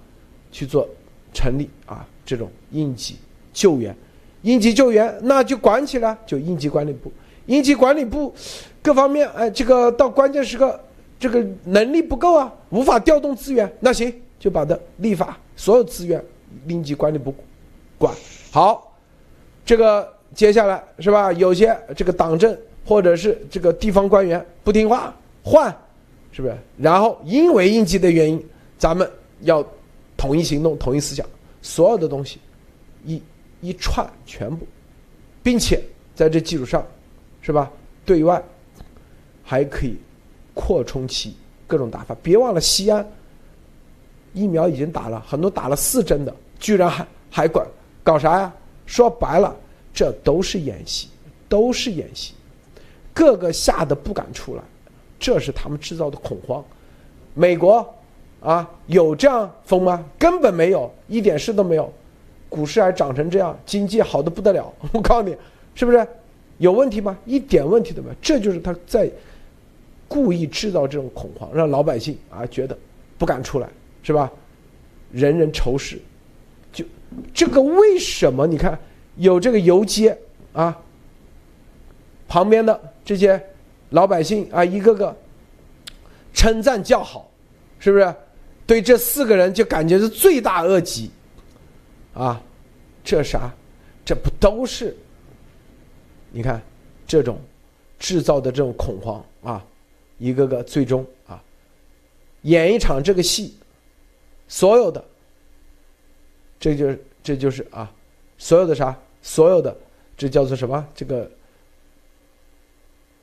[0.52, 0.88] 去做
[1.34, 3.18] 成立啊这种应急
[3.52, 3.96] 救援，
[4.44, 7.12] 应急救援那就管起来，就应急管理部。
[7.48, 8.34] 应急管理部
[8.82, 10.80] 各方面哎，这个到关键时刻
[11.20, 16.24] 这个能力不够啊，无法调动资源，那行就把它立法，所有资源
[16.68, 17.34] 应急管理部
[17.98, 18.14] 管
[18.52, 18.96] 好。
[19.66, 21.34] 这个接下来是吧？
[21.34, 22.56] 有些这个党政
[22.86, 25.76] 或者是这个地方官员不听话，换。
[26.38, 26.56] 是不是？
[26.78, 28.46] 然后因为应急的原因，
[28.78, 29.66] 咱们要
[30.16, 31.26] 统一行动、统一思想，
[31.64, 32.40] 所有的东西
[33.04, 33.20] 一
[33.60, 34.68] 一串全部，
[35.42, 35.82] 并且
[36.14, 36.86] 在这基础上，
[37.42, 37.72] 是吧？
[38.06, 38.40] 对外
[39.44, 39.98] 还可以
[40.54, 42.16] 扩充其各种打法。
[42.22, 43.04] 别忘了，西安
[44.32, 47.66] 疫苗已经打了很多，打了四针的，居然还还管
[48.04, 48.54] 搞啥呀？
[48.86, 49.56] 说白了，
[49.92, 51.08] 这都是演习，
[51.50, 52.36] 都是演习，
[53.12, 54.62] 个个吓得不敢出来。
[55.20, 56.64] 这是他们制造的恐慌，
[57.34, 57.88] 美国
[58.40, 60.04] 啊有这样疯吗？
[60.18, 61.92] 根本没有，一点事都没有。
[62.50, 64.74] 股市还涨成这样，经济好的不得了。
[64.94, 65.36] 我告诉你，
[65.76, 66.08] 是不是
[66.58, 67.18] 有问题吗？
[67.26, 68.16] 一点问题都没有。
[68.22, 69.10] 这就是他在
[70.08, 72.78] 故意制造这种恐慌，让老百姓啊觉得
[73.18, 73.68] 不敢出来，
[74.02, 74.32] 是吧？
[75.12, 76.00] 人人仇视，
[76.72, 76.86] 就
[77.34, 78.48] 这个为什么？
[78.48, 78.78] 你看
[79.16, 80.18] 有这个游街
[80.54, 80.78] 啊，
[82.28, 83.42] 旁边的这些
[83.90, 85.16] 老百姓啊，一个个
[86.34, 87.30] 称赞叫好，
[87.80, 88.14] 是不是？
[88.66, 91.10] 对这四个人就感觉是罪大恶极，
[92.14, 92.42] 啊，
[93.04, 93.54] 这啥？
[94.04, 94.96] 这不都是？
[96.32, 96.62] 你看
[97.08, 97.40] 这种
[97.98, 99.66] 制造的这种恐慌啊，
[100.18, 101.42] 一个个最终啊，
[102.42, 103.58] 演一场这个戏，
[104.50, 105.04] 所有的，
[106.60, 107.90] 这就是这就是啊，
[108.38, 108.98] 所有的啥？
[109.22, 109.76] 所有的
[110.18, 110.86] 这叫做什么？
[110.94, 111.30] 这个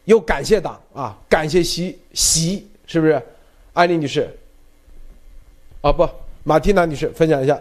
[0.04, 3.22] 又感谢党啊，感谢习习，是不是？
[3.72, 4.28] 安丽女士。
[5.80, 6.08] 啊不，
[6.44, 7.60] 马蒂娜女士分享一下。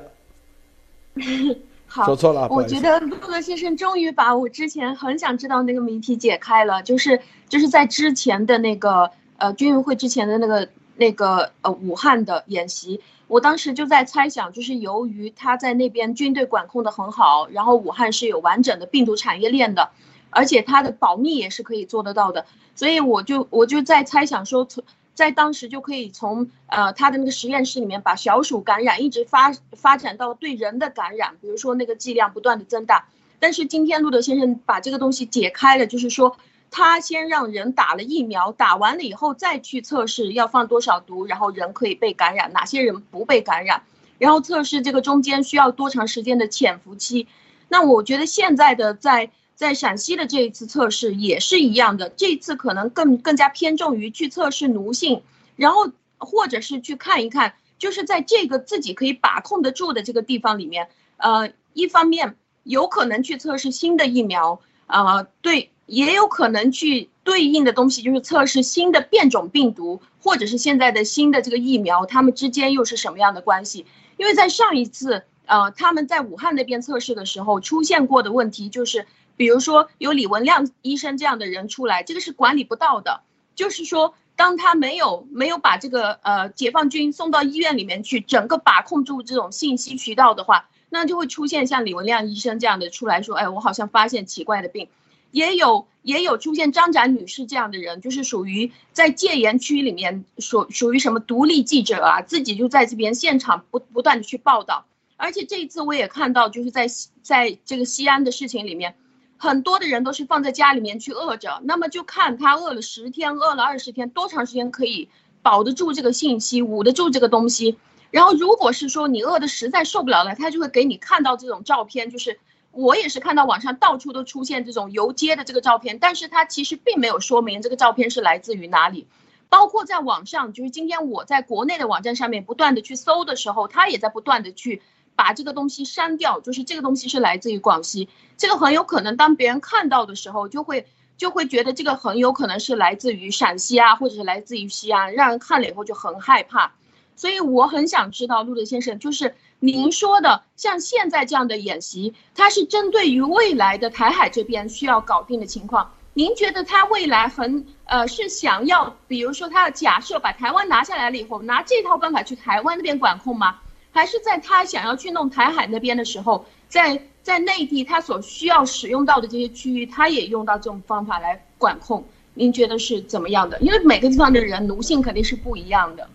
[1.87, 19.89] 好，说错了，我觉得陆德先生终于把我之前很想知道那个谜题解开了，就是就是在之前的那个呃军运会之前的那个那个呃武汉的演习，我当时就在猜想，就是由于他在那边军队管控的很好，然后武汉是有完整的病毒产业链的，
[20.33, 24.83] 而且它的保密也是可以做得到的，所以我就我就在猜想说从。
[25.15, 33.07] 在当时就可以从呃他的那个实验室里面把小鼠感染一直发发展到对人的感染，比如说那个剂量不断的增大。
[33.39, 36.35] 但是今天路德先生把这个东西解开了，就是说
[36.71, 43.83] 他先让人打了疫苗，打完了以后再去测试要放多少毒，然后人可以被感染，哪些人不被感染，
[44.17, 47.27] 然后测试这个中间需要多长时间的潜伏期。
[47.67, 49.29] 那我觉得现在的在。
[49.55, 55.21] 在陕西的这一次测试也是一样的，这一次可能更更加偏重于去测试奴性，
[55.55, 73.85] 然后或者是去看一看，就是在这个自己可以把控得住的这个地方里面，呃，一方面有可能去测试新的疫苗，啊，对，也有可能去对应的东西就是测试新的变种病毒，或者是现在的新的这个疫苗，它们之间又是什么样的关系？
[74.17, 79.05] 因为在上一次，呃，他们在武汉那边测试的时候出现过的问题就是。
[79.35, 83.21] 比如说有李文亮医生这样的人出来，这个是管理不到的。
[83.55, 94.87] 就是说，当他没有没有把这个呃解放军送到医院里面去，整个把控住这种信息渠道的话，那就会出现像李文亮医生这样的出来说，哎，我好像发现奇怪的病，
[95.31, 104.85] 也有也有出现张展女士这样的人，就是属于在戒严区里面属属于什么独立记者啊，自己就在这边现场不不断的去报道。
[105.23, 106.85] 而且这一次我也看到，就是在
[107.21, 108.93] 在这个西安的事情里面。
[109.37, 115.07] 很多的人都是放在家里面去饿着，那么就看他饿了十天、饿了二十天，多长时间可以
[115.41, 117.77] 保得住这个信息、捂得住这个东西。
[118.11, 122.09] 然后，如果是说你饿的实在受不了了，他就会给你看到这种照片。
[122.09, 122.37] 就是
[122.71, 129.07] 我也是看到网上到处都出现这种游街的这个照片，但是他其实并没有说明这个照片是来自于哪里。
[129.47, 134.81] 包括在网上，就是今天我在国内的网站上面不断的去搜的时候，他也在不断的去。
[135.15, 140.85] 把这个东西删掉，就是这个东西是来自于广西，这个很有可能当别人看到的时候，就会
[141.17, 146.73] 就会觉得这个很有可能是来自于陕西啊，或者是来自于西安，让人看了以后就很害怕。
[147.15, 163.59] 所以我很想知道陆德先生，就是您说的像现在这样的演习，它是针对于未来的台海这边需要搞定的情况，您觉得他未来很呃是想要，比如说他要假设把台湾拿下来了以后，拿这套办法去台湾那边管控吗？
[163.93, 172.03] 还是在他想要去弄台海那边的时候，在在内地他所需要使用到的这些区域，他也用到这种方法来管控。
[172.33, 173.59] 您觉得是怎么样的？
[173.59, 176.09] 因为每个地方的人奴性肯定是不一样的。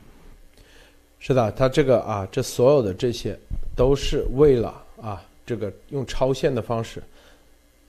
[1.20, 3.38] 是的，他这个啊，这所有的这些
[3.76, 7.00] 都是为了啊，这个用超限的方式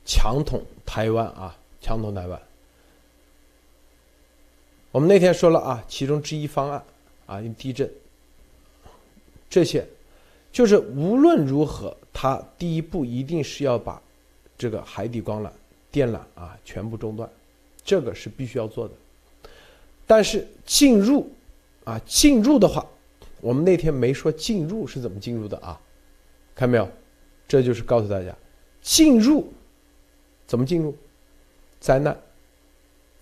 [0.05, 2.39] 强统台湾啊，强统台湾。
[4.91, 6.83] 我们那天说了啊，其中之一方案
[7.25, 7.91] 啊，用地震。
[9.49, 9.85] 这些，
[10.51, 14.01] 就是无论如何，他第一步一定是要把
[14.57, 15.49] 这个海底光缆、
[15.91, 17.29] 电缆啊全部中断，
[17.83, 18.93] 这个是必须要做的。
[20.05, 21.29] 但是进入
[21.83, 22.85] 啊进入的话，
[23.41, 25.79] 我们那天没说进入是怎么进入的啊？
[26.53, 26.89] 看没有？
[27.47, 28.35] 这就是告诉大家，
[28.81, 29.51] 进入
[30.45, 30.95] 怎么进入？
[31.79, 32.15] 灾难，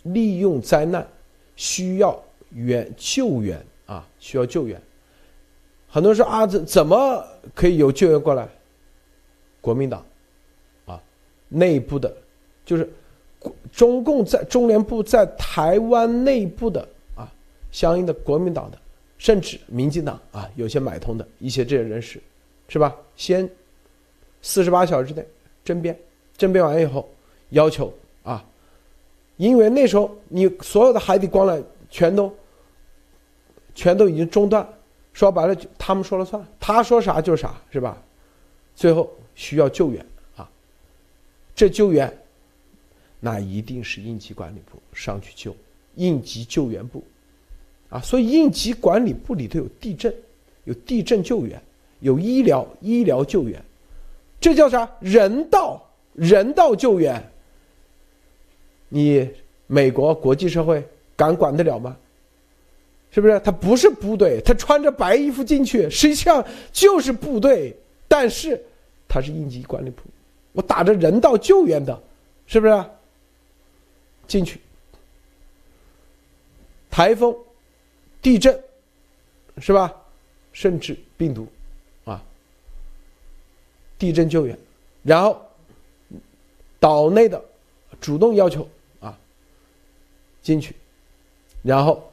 [0.04, 1.08] 利用灾难
[1.56, 4.82] 需要援救援啊，需要救援。
[5.88, 7.24] 很多人说啊，怎怎么
[7.56, 8.48] 可以有救援过来？
[9.62, 10.06] 国民党，
[10.86, 11.02] 啊，
[11.50, 12.16] 内部的，
[12.66, 12.90] 就是
[13.72, 17.32] 中共在中联部在台湾内部的啊，
[17.72, 18.78] 相应的国民党的，
[19.18, 22.22] 甚至民进党啊，有些买通的一些这些人士，
[22.70, 22.96] 是吧？
[23.16, 23.50] 先
[24.42, 25.26] 四十八小时之内
[25.66, 25.98] 政变，
[26.38, 27.10] 政变完以后
[27.50, 27.92] 要求
[28.24, 28.46] 啊，
[29.38, 32.34] 因为那时候你所有的海底光缆全都
[33.76, 34.66] 全都已经中断，
[35.18, 37.98] 说白了他们说了算，他说啥就是啥，是吧？
[38.76, 40.48] 最后需要救援啊，
[41.56, 42.16] 这救援
[43.20, 45.56] 那一定是应急管理部上去救，
[45.96, 47.04] 应急救援部
[47.90, 50.14] 啊，所以应急管理部里头有地震，
[50.66, 51.60] 有地震救援，
[52.02, 53.60] 有医疗医疗救援。
[54.40, 54.88] 这叫啥？
[55.00, 57.20] 人道人道救援。
[58.88, 59.28] 你
[59.66, 61.98] 美国国际社会敢管得了吗？
[63.12, 63.40] 是不是？
[63.40, 67.76] 他不是部队，他穿着白衣服进去，实际上就是部队，
[68.08, 68.62] 但是
[69.08, 70.04] 他是应急管理部，
[70.52, 72.00] 我打着人道救援的，
[72.46, 72.86] 是不是？
[74.28, 74.60] 进去，
[76.90, 77.36] 台风、
[78.22, 78.62] 地震，
[79.60, 79.94] 是吧？
[80.52, 81.48] 甚至病毒。
[82.06, 82.24] 啊
[84.00, 84.56] 地震救援，
[85.02, 85.44] 然后
[86.80, 87.44] 岛内的
[88.00, 89.18] 主动要求啊
[90.44, 90.76] 进去，
[91.64, 92.07] 然后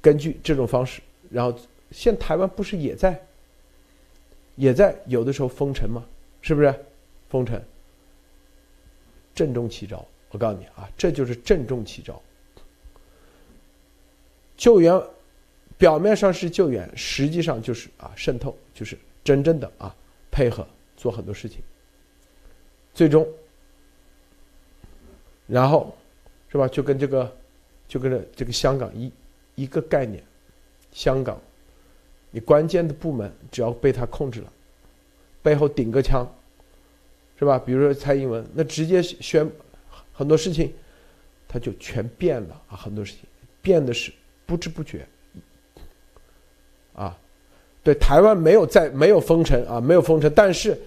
[0.00, 1.58] 根据这种方式，然后
[1.90, 3.20] 现台湾不是也在
[4.56, 6.04] 也在有的时候封城吗？
[6.40, 6.74] 是不是
[7.28, 7.62] 封城？
[9.34, 12.20] 郑重其招，我告诉你啊，这就是郑重其招。
[14.56, 15.00] 救援
[15.76, 19.94] 表面上是救援，实际上就是啊渗透，就是真正的啊
[20.30, 20.66] 配合。
[20.96, 21.60] 做很多事情，
[22.92, 23.24] 最终，
[25.46, 25.96] 然后，
[26.48, 26.66] 是吧？
[26.66, 27.36] 就跟这个，
[27.86, 29.08] 就跟这这个香港一
[29.58, 30.22] 一个概念，
[30.92, 31.36] 香港，
[32.30, 34.52] 你关键的部门只要被他控制了，
[35.42, 36.24] 背后顶个枪，
[37.36, 37.58] 是吧？
[37.58, 39.50] 比如说蔡英文，那直接宣
[40.12, 40.72] 很多事情，
[41.48, 42.76] 他就全变了啊！
[42.76, 43.22] 很多事情
[43.60, 44.12] 变的是
[44.46, 45.04] 不知不觉，
[46.94, 47.18] 啊。
[47.82, 50.78] 对台湾没有在没有封城啊，没有封城，但是，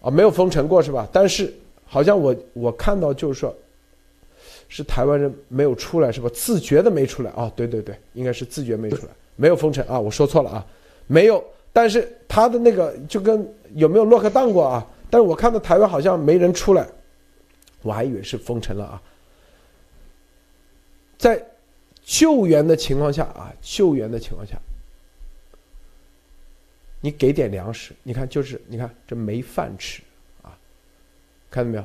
[0.00, 1.08] 啊没有封城过是吧？
[1.12, 1.52] 但是
[1.86, 3.56] 好像我我看到就是说，
[4.74, 6.30] 是台湾人没有出来是吧？
[6.32, 7.52] 自觉的没出来啊？
[7.54, 10.00] 对对对，应该是自觉没出来，没有封城啊？
[10.00, 10.66] 我说错了啊，
[11.06, 11.44] 没有。
[11.74, 14.86] 但是他的那个就跟有没有落克当过啊？
[15.10, 16.88] 但是我看到台湾好像没人出来，
[17.82, 19.02] 我还以为是封城了啊。
[21.18, 21.44] 在
[22.02, 24.58] 救援的情况下啊，救援的情况下。
[27.02, 30.02] 你给点粮食，你看就是你看这没饭吃，
[30.40, 30.56] 啊，
[31.50, 31.84] 看到没有？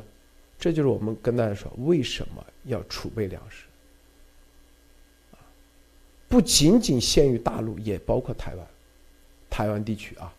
[0.59, 3.65] 这就是我们跟大家说为什么要储备粮食，
[5.31, 5.37] 啊，
[6.27, 8.67] 不仅仅限于大陆，也包括台湾，
[9.49, 10.33] 台湾地区啊。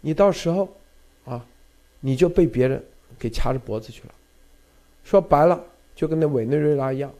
[0.00, 0.68] 你到时候，
[1.24, 1.44] 啊，
[2.00, 2.84] 你就被别人
[3.18, 4.14] 给掐着脖子去了。
[5.02, 7.12] 说白了，就跟那委内瑞拉一样，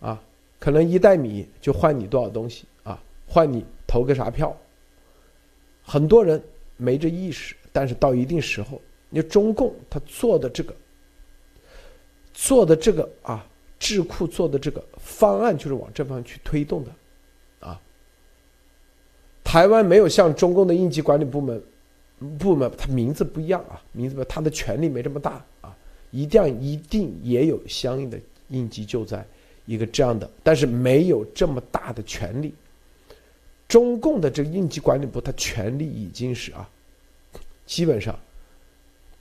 [0.00, 0.22] 啊，
[0.58, 3.64] 可能一袋米就换你多少东西啊，换你。
[3.86, 4.56] 投个啥票？
[5.82, 6.40] 很多人
[6.76, 10.74] 没这意识，但是到一定时候，你中共他做的这个，
[12.32, 13.44] 做的这个啊，
[13.78, 16.90] 智库做的这个方案就是往这方去推动的，
[17.60, 17.80] 啊。
[19.42, 21.60] 台湾没有像中共的应急管理部门
[22.38, 25.76] 部门，它名字不一样啊，名字不，它的权力没这么大啊，
[26.10, 28.18] 一定一定也有相应的
[28.48, 29.26] 应急救灾
[29.66, 32.54] 一个这样的，但是没有这么大的权力。
[33.66, 36.68] 中共的这个应急管理部，他权力已经是啊，
[37.66, 38.18] 基本上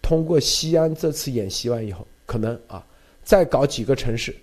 [0.02, 2.86] 通过西安这次演习完以后，可能啊
[3.24, 4.36] 再搞几个城市，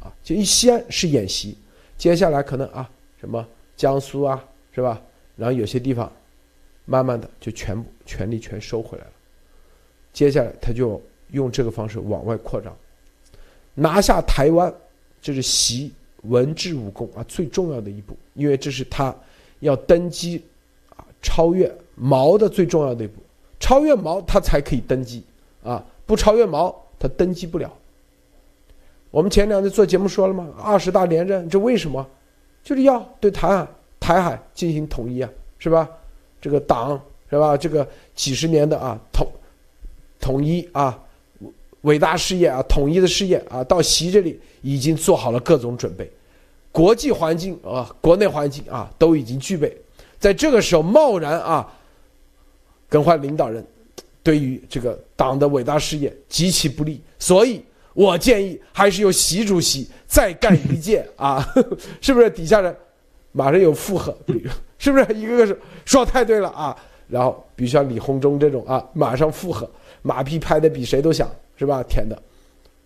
[0.00, 1.56] 啊，就一西安是演习，
[1.96, 3.46] 接下来可能啊什么
[3.76, 5.00] 江苏啊是吧？
[5.36, 6.12] 然后有些地方
[6.84, 9.12] 慢慢的就全部权力全收回来了，
[10.12, 11.00] 接下来他就
[11.30, 12.76] 用这个方式往外扩张，
[13.74, 14.72] 拿下台湾，
[15.20, 19.14] 这是习文治武功啊最重要的一步，因为这是他。
[19.60, 20.44] 要登基，
[20.90, 23.22] 啊，超越毛的最重要的一步，
[23.64, 25.24] 超越毛他才可以登基，
[25.62, 27.72] 啊，不超越毛他登基不了。
[29.10, 30.46] 我们前两天做节目说了吗？
[30.62, 32.06] 二十大连任，这为什么？
[32.62, 33.66] 就是要对台海
[33.98, 35.88] 台海进行统一啊，是吧？
[36.42, 37.00] 这个党
[37.30, 37.56] 是吧？
[37.56, 39.26] 这个几十年的啊统
[40.20, 41.02] 统一啊
[41.80, 46.10] 伟大事业啊统一的事业啊，到习这里已经做好了各种准备。
[46.70, 49.74] 国际环境啊，国内环境啊，都已经具备，
[50.18, 51.72] 在这个时候贸然啊
[52.94, 53.66] 更换领导人，
[54.22, 57.02] 对于这个党的伟大事业极其不利。
[57.18, 57.60] 所以
[57.92, 61.44] 我建议还是由习主席再干一届啊，
[62.00, 62.30] 是不是？
[62.30, 62.72] 底下人
[63.32, 64.16] 马上有附和，
[64.78, 65.04] 是不是？
[65.12, 66.76] 一个个是说太对了啊。
[67.08, 69.68] 然后比如像李鸿忠这种啊，马上附和，
[70.02, 71.82] 马屁拍的比谁都响，是吧？
[71.82, 72.16] 甜的。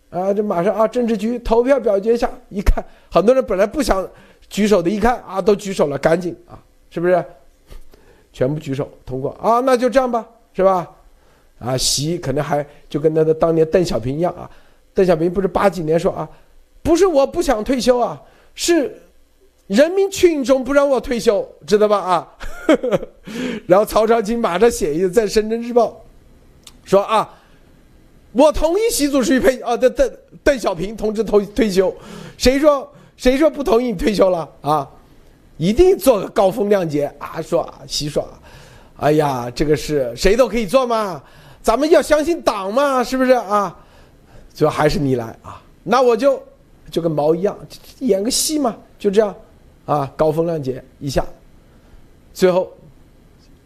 [0.09, 4.09] 啊，这马上啊，政治局投票表决一下，一看，很多人本来不想
[4.49, 7.23] 举手的，一看啊，都举手了，赶紧啊，是不是？
[8.39, 10.89] 全部举手通过啊，那就这样吧，是吧？
[11.59, 14.49] 啊，习可能还就跟那个当年邓小平一样啊，
[14.95, 16.29] 邓小平不是八几年说啊，
[16.81, 18.23] 不是我不想退休啊，
[18.55, 18.97] 是
[19.67, 21.99] 人民群众不让我退休，知道吧？
[21.99, 22.29] 啊，
[23.67, 26.01] 然后曹长青马上写一个在《深圳日报》
[26.89, 27.29] 说啊，
[28.31, 30.13] 我同意习主席退啊，邓邓
[30.45, 31.93] 邓小平同志退退休，
[32.37, 34.89] 谁说谁说不同意你退休了啊？
[35.59, 37.43] 一定做个高风亮节啊！
[37.43, 38.27] 说习说，
[38.97, 41.23] 哎呀，这个是谁都可以做嘛。
[41.61, 43.77] 咱们要相信党嘛，是不是啊？
[44.55, 45.61] 最后还是你来啊？
[45.83, 46.43] 那我就
[46.91, 47.59] 就跟毛一样，
[47.99, 49.35] 演个戏嘛，就这样
[49.85, 51.27] 啊，高风亮节一下，
[52.33, 52.73] 最后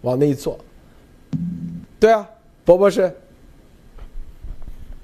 [0.01, 0.59] 往那一坐。
[2.01, 2.28] 对啊，
[2.64, 3.14] 博博士。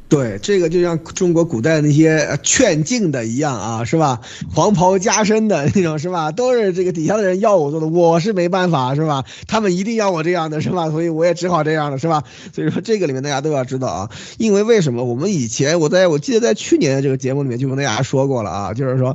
[0.08, 4.20] 对，这个就像中国古代那些劝进的一样啊，是吧？
[4.54, 6.32] 黄袍加身的那种，是吧？
[6.32, 9.24] 都是这个底下的人要我做的，我是没办法，是吧？
[9.46, 10.90] 他们一定要我这样的，是吧？
[10.90, 12.24] 所以我也只好这样了，是吧？
[12.54, 15.04] 所以说这个里面大家都要知道啊，因为为什么？
[15.04, 19.14] 我们以前我在我记得在去年的这个节目里面就跟大家说过了啊，就是说。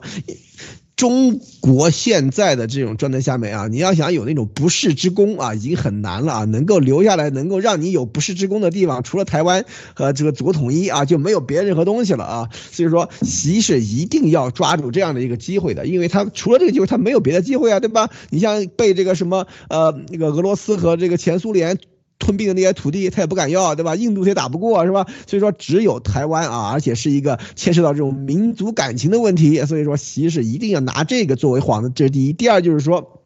[0.95, 6.45] 中国现在的这种状态下面啊，你要想有那种不世之功啊，已经很难了啊。
[6.45, 9.65] 能够留下来，能够让你有不世之功的地方，除了台湾
[9.95, 12.49] 和这个祖国统一啊，就没有别的任何东西了啊。
[12.71, 18.09] 所以说，习是一定要抓住这样的一个机会的，因为他除了这个机会，他没有别的机会啊，对吧？
[18.29, 21.79] 你像被这个什么呃那个俄罗斯和这个前苏联。
[22.23, 23.95] 吞并的那些土地，他也不敢要，对吧？
[23.97, 25.05] 印度他也打不过，是吧？
[25.27, 32.31] 所以说，只有台湾啊，而且是一个牵涉到这种民族感情的问题，所以说，习是一定要拿这个作为幌子，这是第一。
[32.31, 33.25] 第二就是说，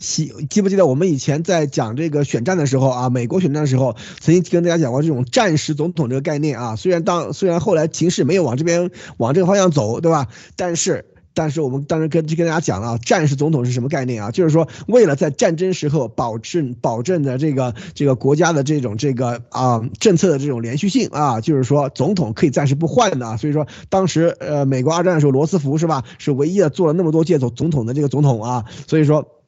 [0.00, 6.74] 习记不记得我们以前在讲这个选战的时候啊，美国选战的时候，曾经跟大家讲过这种战时总统这个概念啊。
[6.74, 10.26] 虽然当虽然后来情势没有往这边往这个方向走，对吧？
[10.56, 11.06] 但是。
[11.34, 14.30] 但是我们当时跟就跟大家讲了，战时总统是什么概念啊？
[14.30, 23.36] 就是说，为了在战争时候保证保证的这个这个国家的这种这个啊政策的这种连续性啊，就是说总统可以暂时不换的。
[23.36, 28.64] 所以说，当时呃美国二战的时候，罗斯福是吧，是唯一的做了那么多届总总统的这个总统啊。
[28.86, 29.39] 所以说。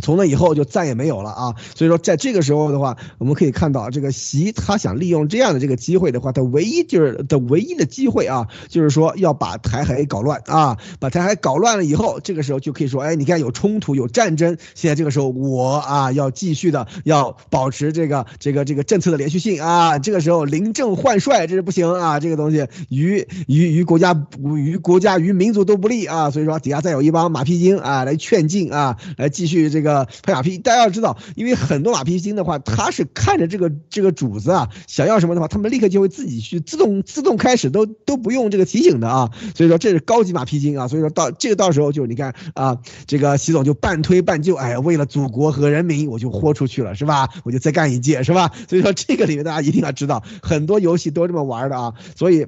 [0.00, 24.26] 从那以后就再也没有了啊，所以说在这个时候的话，我们可以看到这个习他想利用这样的这个机会的话，他唯一就是的唯一的机会啊，就是说要把台海搞乱啊，把台海搞乱了以后，这个时候就可以说，哎，你看有冲突有战争，现在这个时候我啊要继续的要保持这个这个这个政策的连续性啊，这个时候临阵换帅这是不行啊，这个东西于于于国家
[24.56, 29.81] 于国家于民族都不利啊，所以说底下再有一帮马屁精啊来劝进啊，来继续这。
[29.82, 39.28] 这个拍马屁，大家要知道，因为很多马屁精的话，他是看着这个这个主子啊，想要什么的话，他们立刻就会自己去自动自动开始，都都不用这个提醒的啊。
[39.56, 40.86] 所以说这是高级马屁精啊。
[40.86, 42.78] 所以说到这个到时候就你看啊，
[43.08, 47.28] 这个习总就半推半就，哎，为了祖国和人民，我就豁出去了，是吧？
[47.42, 48.52] 我就再干一届，是吧？
[48.68, 51.94] 所以说这个里面大家一定要知道，很多游戏都这么玩的啊。
[52.14, 52.46] 所以。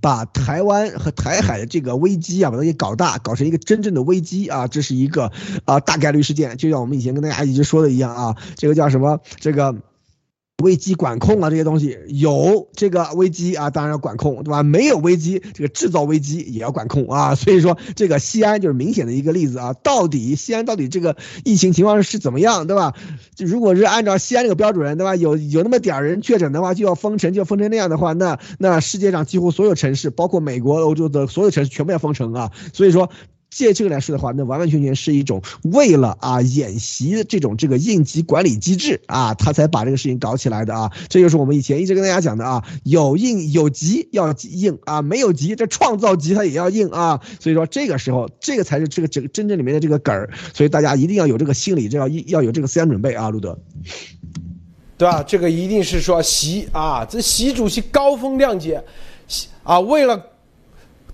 [0.00, 5.32] 把台湾和台海的这个危机啊，把它给搞大，搞成一个真正的危机啊，这是一个
[5.64, 9.20] 啊大概率事件，就像我们以前跟大家一直说的一样啊，这个叫什么？
[9.40, 9.74] 这个。
[10.62, 14.62] 危机管控啊，这些东西有这个危机啊，当然要管控，对吧？
[14.62, 17.34] 没有危机，这个制造危机也要管控啊。
[17.36, 19.72] 所以说，这个西安就是明显的一个例子啊。
[19.82, 22.94] 到底西安到底这个疫情情况是怎么样，对吧？
[23.34, 25.16] 就如果是按照西安这个标准，对吧？
[25.16, 32.50] 有有那么点人确诊的话，就要封城，就要封成那样的话，那那世界上几乎所有城市，包括美国、欧洲的所有城市，全部要封城啊。
[32.72, 33.10] 所以说。
[33.50, 40.90] 借这个来说的话，那完完全全是一种为了啊演习的这种这个应急管理机制啊，他才把这个事情搞起来的啊。
[41.08, 47.20] 这就是我们以前一直跟大家讲的啊，有应有急要应啊，没有急这创造急他也要应啊。
[47.40, 50.30] 所以说这个时候，这个才是这个这个真正里面的这个梗儿。
[50.54, 53.58] 所以大家一定要有这个心理，这要要有这个思想准备啊，路德，
[54.96, 55.24] 对吧？
[55.24, 58.80] 这个一定是说习啊，这习主席高风亮节，
[59.64, 60.29] 啊为了。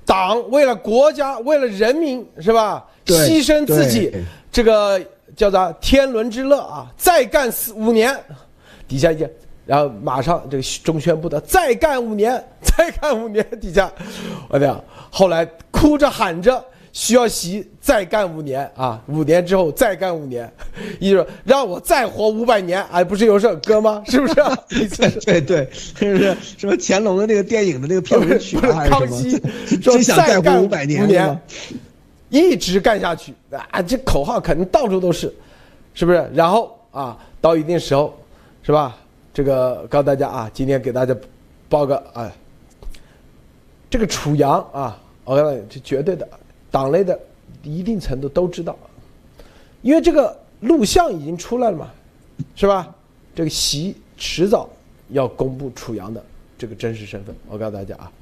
[0.07, 2.86] 党为了国家，为了人民，是吧？
[3.04, 4.12] 牺牲自己，
[4.50, 5.00] 这个
[5.36, 6.86] 叫做天伦之乐啊！
[6.96, 8.16] 再干四五年，
[8.88, 9.26] 底下一，
[9.66, 13.92] 然后马上这个中宣部的再干五年， 再干五年，底下，
[14.48, 16.64] 我讲，后来哭着喊着。
[16.97, 18.99] 需要习再干五年啊！
[19.07, 20.51] 五年之后再干五年，
[20.99, 22.82] 意思让我再活五百年。
[22.84, 24.03] 哎，不是有首歌吗？
[24.09, 24.34] 是不是？
[25.26, 28.57] 对对，是不是什么乾隆的那个电影的那个片尾曲
[28.88, 29.38] 康熙
[29.82, 31.38] 说再干五百年，
[32.30, 33.82] 一直干下去啊！
[33.82, 35.30] 这口号肯定到处都是，
[35.92, 36.26] 是不是？
[36.32, 38.18] 然后啊，到一定时候，
[38.62, 38.97] 是吧？
[39.34, 41.14] 这个告诉大家啊，今天给大家
[41.68, 42.32] 报个啊，
[43.90, 46.26] 这个楚阳啊，我告诉你，这绝对的。
[46.77, 47.18] 党内的
[47.62, 48.77] 一定程度都知道，
[49.81, 51.91] 因为这个录像已经出来了嘛，
[52.55, 52.95] 是吧？
[53.35, 54.68] 这个习迟早
[55.09, 56.22] 要公布楚阳的
[56.59, 57.35] 这个真实身份。
[57.49, 58.12] 我告诉大家啊，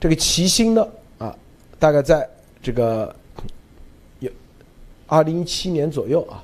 [0.00, 0.88] 这个齐心呢
[1.18, 1.36] 啊，
[1.78, 2.26] 大概在
[2.62, 3.14] 这个
[4.20, 4.30] 有
[5.06, 6.42] 二零一七年左右啊，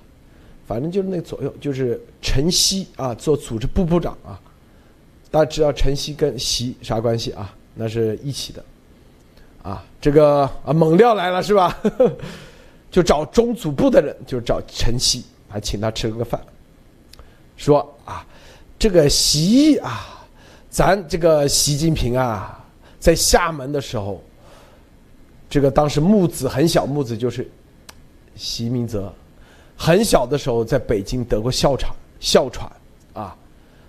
[0.66, 4.38] 反正就是那左右，就是陈曦啊做组织部部长啊。
[5.30, 7.56] 大家知道陈曦跟习啥关系啊？
[7.74, 8.62] 那是一起的。
[9.62, 11.76] 啊，这个啊猛料来了是吧？
[12.90, 16.40] 就找中组部的人，就找陈曦，还请他吃了个饭，
[17.56, 18.24] 说啊，
[18.78, 20.26] 这个习啊，
[20.70, 22.64] 咱这个习近平啊，
[22.98, 24.22] 在厦门的时候，
[25.50, 27.46] 这个当时木子很小，木子就是
[28.36, 29.12] 习明泽，
[29.76, 32.72] 很小的时候在北京得过哮喘，哮喘
[33.12, 33.36] 啊，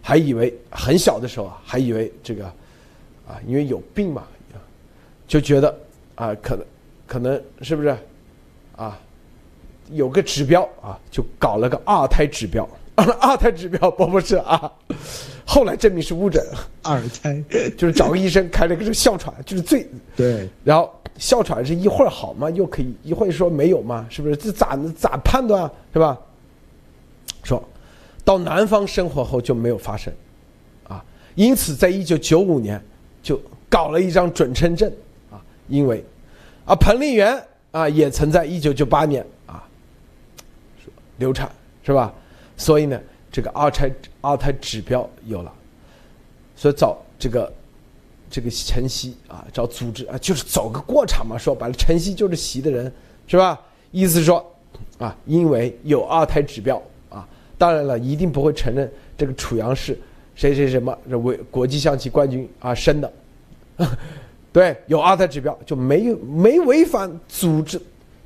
[0.02, 2.46] 还以为很小的时候啊，还以为这个
[3.26, 4.24] 啊，因为有病嘛。
[5.30, 5.74] 就觉得
[6.16, 6.66] 啊，可能
[7.08, 7.96] 可能是不是
[8.76, 9.00] 啊？
[9.92, 14.72] 有个指标啊，就搞了个二胎指标， 二胎指标不不是啊？
[15.46, 16.44] 后来证明是误诊，
[16.82, 17.42] 二胎
[17.78, 20.50] 就是找个医生开了个是哮喘，就是最对。
[20.64, 22.50] 然后哮喘是一会儿好嘛？
[22.50, 24.08] 又可以一会儿说没有嘛？
[24.10, 24.36] 是不是？
[24.36, 26.18] 这咋咋判断是吧？
[27.44, 27.64] 说
[28.26, 30.12] 到南方生活后就没有发生
[30.88, 31.04] 啊，
[31.36, 32.84] 因此在一九九五年
[33.24, 34.92] 就搞了一张准称证。
[35.70, 36.04] 因为，
[36.66, 37.42] 啊，彭丽媛
[37.72, 39.64] 啊也曾在一九九八年啊
[41.18, 41.50] 流产，
[41.84, 42.14] 是吧？
[42.58, 43.00] 所以呢，
[43.32, 43.90] 这个二胎
[44.22, 45.54] 二胎指标有了，
[46.56, 47.54] 所以找这个
[48.30, 51.38] 这个晨曦啊，找组织啊，就是走个过场嘛。
[51.38, 52.92] 说白了，晨曦就是习的人，
[53.28, 53.60] 是吧？
[53.92, 54.46] 意思是说，
[54.98, 59.98] 啊，因为有二胎指标啊，当然了，一定不会承认这个楚阳是
[60.36, 63.14] 谁谁什么为国际象棋冠军啊生的。
[64.52, 67.80] 对，有二胎指标就没有没违反组织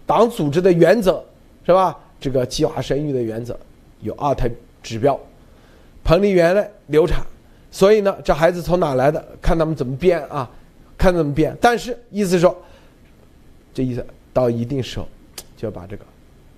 [0.05, 1.23] 党组织的原则，
[1.65, 1.97] 是吧？
[2.19, 3.59] 这个计划生育的原则
[3.99, 4.49] 有二胎
[4.81, 5.19] 指标。
[6.01, 7.25] 彭丽媛呢流产，
[7.71, 9.21] 所以呢，这孩子从哪来的？
[9.41, 10.49] 看他们怎么编啊，
[10.97, 11.53] 看怎么编。
[11.59, 12.55] 但是意思说，
[13.73, 15.07] 这意思到一定时候
[15.57, 16.05] 就要把这个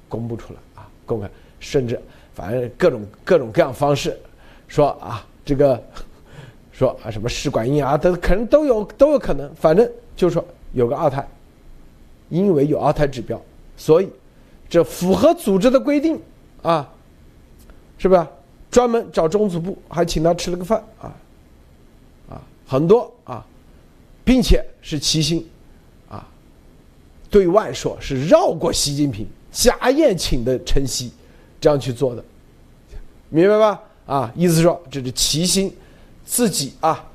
[0.08, 1.28] 公布出来啊，公开，
[1.60, 2.00] 甚至
[2.36, 4.16] 反正各种各种各样方式
[4.68, 5.84] 说啊，这个。
[6.78, 11.26] 说啊，什么试管婴儿都可能都有都有可能，反正就是说有个二胎，
[12.28, 13.42] 因为有二胎指标，
[13.78, 14.10] 所以
[14.68, 16.20] 这符合组织的规定
[16.62, 16.92] 啊，
[17.98, 18.30] 是吧？
[18.70, 21.16] 专门找中组部，还请他吃了个饭啊，
[22.28, 23.46] 啊，很多啊，
[24.26, 25.48] 并且是齐心
[26.10, 26.28] 啊，
[27.30, 31.10] 对外说是绕过习近平家宴请的晨曦
[31.62, 32.22] 这样去做的，
[33.30, 33.82] 明白吧？
[34.06, 35.74] 啊，意思说这是齐心。
[36.26, 37.08] 自己啊，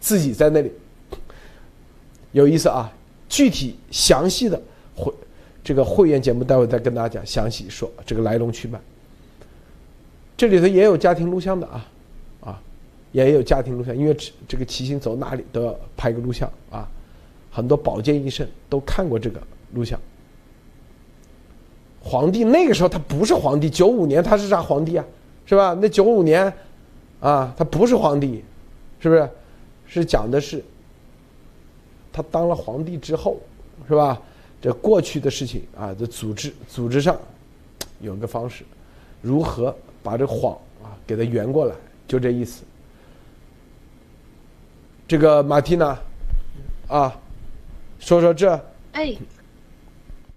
[0.00, 0.72] 自己在那里
[2.32, 2.92] 有意思啊。
[3.28, 4.60] 具体详细的
[4.94, 5.12] 会
[5.64, 8.80] 这个会员节目，待会再跟大家讲详细说这个来龙去脉。
[10.36, 11.88] 这里头也有家庭录像的啊，
[12.40, 12.62] 啊，
[13.10, 14.16] 也有家庭录像，因为
[14.46, 16.88] 这个骑行走哪里都要拍个录像啊。
[17.50, 19.42] 很多保健医生都看过这个
[19.74, 19.98] 录像。
[22.00, 25.04] 皇帝那个时候他不是皇帝，九五年他是啥皇帝啊？
[25.46, 25.76] 是吧？
[25.80, 26.52] 那九五年。
[27.20, 28.44] 啊，他不是皇帝，
[29.00, 29.28] 是不是？
[29.88, 30.64] 是讲的是
[32.12, 33.40] 他当了皇帝之后，
[33.86, 34.20] 是吧？
[34.60, 37.16] 这过去的事情啊，这组织组织上
[38.00, 38.64] 有个方式，
[39.22, 41.74] 如何把这谎啊给他圆过来，
[42.08, 42.64] 就这意思。
[45.06, 45.96] 这个马蒂娜
[46.88, 47.16] 啊，
[48.00, 48.50] 说说这。
[48.92, 49.16] 哎，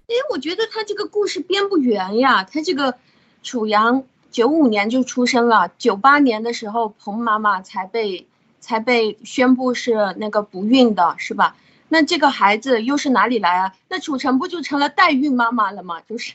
[0.07, 2.93] 哎，我觉得他这个故事编不圆呀，他这个
[3.41, 4.03] 楚阳。
[4.32, 8.27] 九五年就出生了，九八年的时候，彭妈妈才被
[8.59, 11.55] 才被宣布是那个不孕的，是吧？
[11.88, 13.73] 那这个孩子又是哪里来啊？
[13.88, 16.01] 那楚成不就成了代孕妈妈了吗？
[16.01, 16.34] 就是，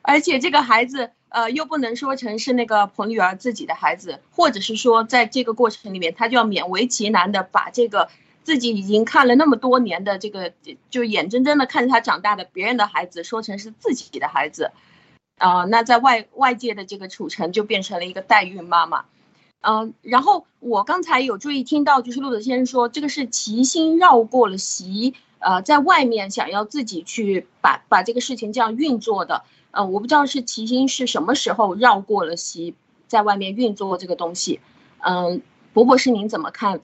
[0.00, 8.08] 而且这个孩子，呃，又不能说成是那个彭丽媛自己的孩子，或者是说，在这个过程里面，他就要勉为其难的把这个
[8.42, 10.52] 自己已经看了那么多年的这个，
[10.88, 14.70] 就眼睁睁的看着他长大的别人的孩子，说成是自己的孩子。
[15.36, 19.04] 啊，那在外外界的这个楚成就变成了一个代孕妈妈，
[19.60, 32.74] 嗯，然后我刚才有注意听到，就是陆德先生说这个是齐心绕过了席，呃，在外面想要自己去把把这个事情这样运作的，嗯，我不知道是齐心是什么时候绕过了席，
[33.08, 34.60] 在外面运作这个东西，
[35.00, 36.80] 嗯，博博士您怎么看？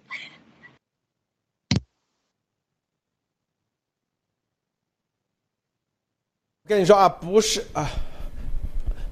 [6.67, 7.89] 跟你说啊，不是啊。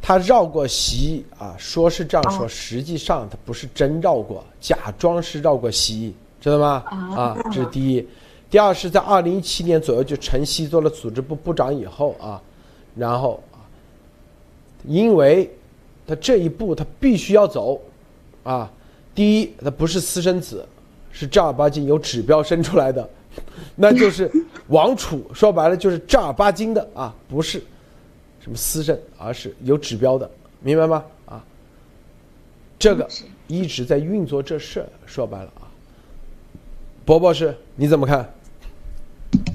[0.08, 6.82] 他绕过习啊，说是这样说，实际上他不是真绕过，假装是绕过习，知道吗？
[7.14, 8.08] 啊，这是第一。
[8.48, 12.40] 第二是在二零一七年左右，就陈曦做了组织部部长以后啊，
[12.96, 13.60] 然后啊，
[14.86, 15.54] 因为
[16.06, 17.78] 他这一步他必须要走，
[18.44, 18.72] 啊，
[19.14, 20.66] 第一，他不是私生子，
[21.12, 23.06] 是正儿八经有指标生出来的，
[23.76, 24.30] 那就是
[24.68, 27.62] 王储，说白了就是正儿八经的啊，不是
[28.40, 30.30] 什么思政，而是有指标的，
[30.60, 31.04] 明白吗？
[31.26, 31.44] 啊，
[32.78, 33.08] 这个
[33.46, 35.66] 一直在运作这事，说白了啊，
[37.04, 38.32] 博博士你怎么看？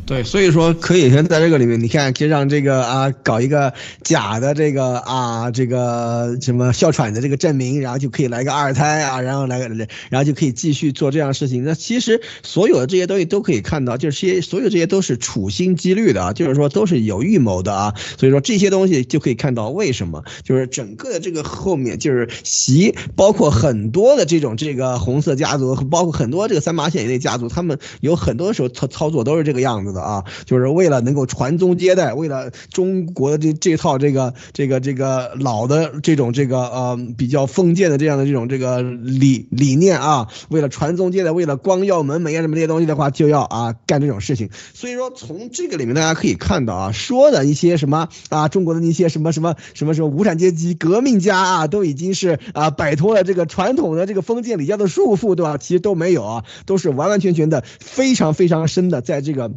[0.06, 3.74] 对，所以说可以先在这个里面，你看，可以让这个啊搞一个
[4.04, 9.68] 假的这个啊这个什么哮喘的这个证明，然后就可以来个二胎啊，然后来个，
[10.10, 11.64] 然后就可以继续做这样事情。
[11.64, 17.94] 那其实所有的这些东西都可以看到，就是些所有这些都是处心积虑的啊，就是说都是有预谋的啊。
[18.18, 29.93] 所以说这些东西就可以看到为什么，就是整个的这个后面就是习，包括很多的这种这个红色家族，包括很多这个三八线以内家族，他们有很多时候操操作都是这个样子。
[29.94, 44.50] 的啊，就是为了能够传宗接代，为了中国的这这套这个这个这个老的这种这个呃比较封建的这样的这种这个理理念啊，为了传宗接代，为了光耀门楣啊什么这些东西的话，就要啊干这种事情。
[44.74, 55.58] 所以说从这个里面大家可以看到啊，说的一些什么啊，中国的那些什么什么什么什么无产阶级革命家啊，都已经是啊摆脱了这个传统的这个封建礼教的束缚，对吧？
[55.58, 59.52] 其实都没有啊，都是完完全全的非常非常深的在这个。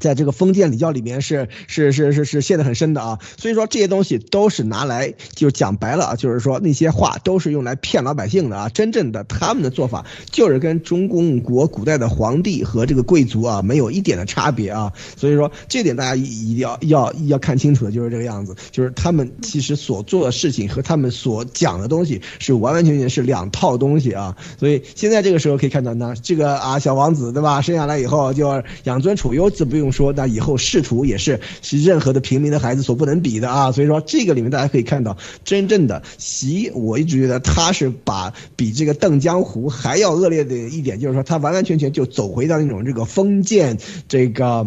[0.00, 29.73] 在这个封建礼教里面是是是是是陷得很深的啊，所以说这些东西都是拿来就讲白了啊，就是说那些话都是用来骗老百姓的啊，真正的他们的做法就是跟中共国古代的皇帝和这个贵族啊没有一点的差别啊，所以说这点大家一定要要要看清楚的就是这个样子，就是他们其实所做的事情和他们所讲的东西是完完全全是两套东西啊，所以现在这个时候可以看到呢，这个啊小王子对吧，生下来以后就养尊处优怎么。
[29.74, 33.72] 不用说，那以后仕途也是是任何的平民的孩子所不能比的啊！
[33.72, 44.64] 所以说这个里面大家可以看到，真正的习，我一直觉得他是把比这个邓江湖还要恶劣的一点，就是说他完完全全就走回到那种这个封建这个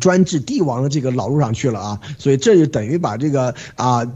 [0.00, 2.00] 专制帝王的这个老路上去了啊！
[2.16, 4.10] 所以这就等于把这个啊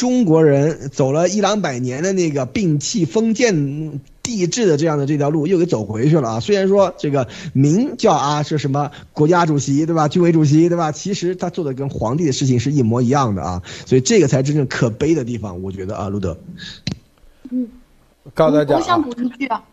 [0.00, 4.00] 中国人走了一两百年的那个摒弃封建。
[4.22, 6.40] 帝制的这样的这条路又给走回去了啊！
[6.40, 10.06] 虽然说这个名叫啊是什么国家主席对吧？
[10.06, 10.92] 军委主席对吧？
[10.92, 13.62] 其实他做的跟皇帝的事情是一模一样的啊！
[13.86, 16.38] 所以这个才真正可悲的地方，我觉得啊，路德。
[17.50, 17.66] 嗯，
[18.32, 19.64] 告诉大家我想补一句啊，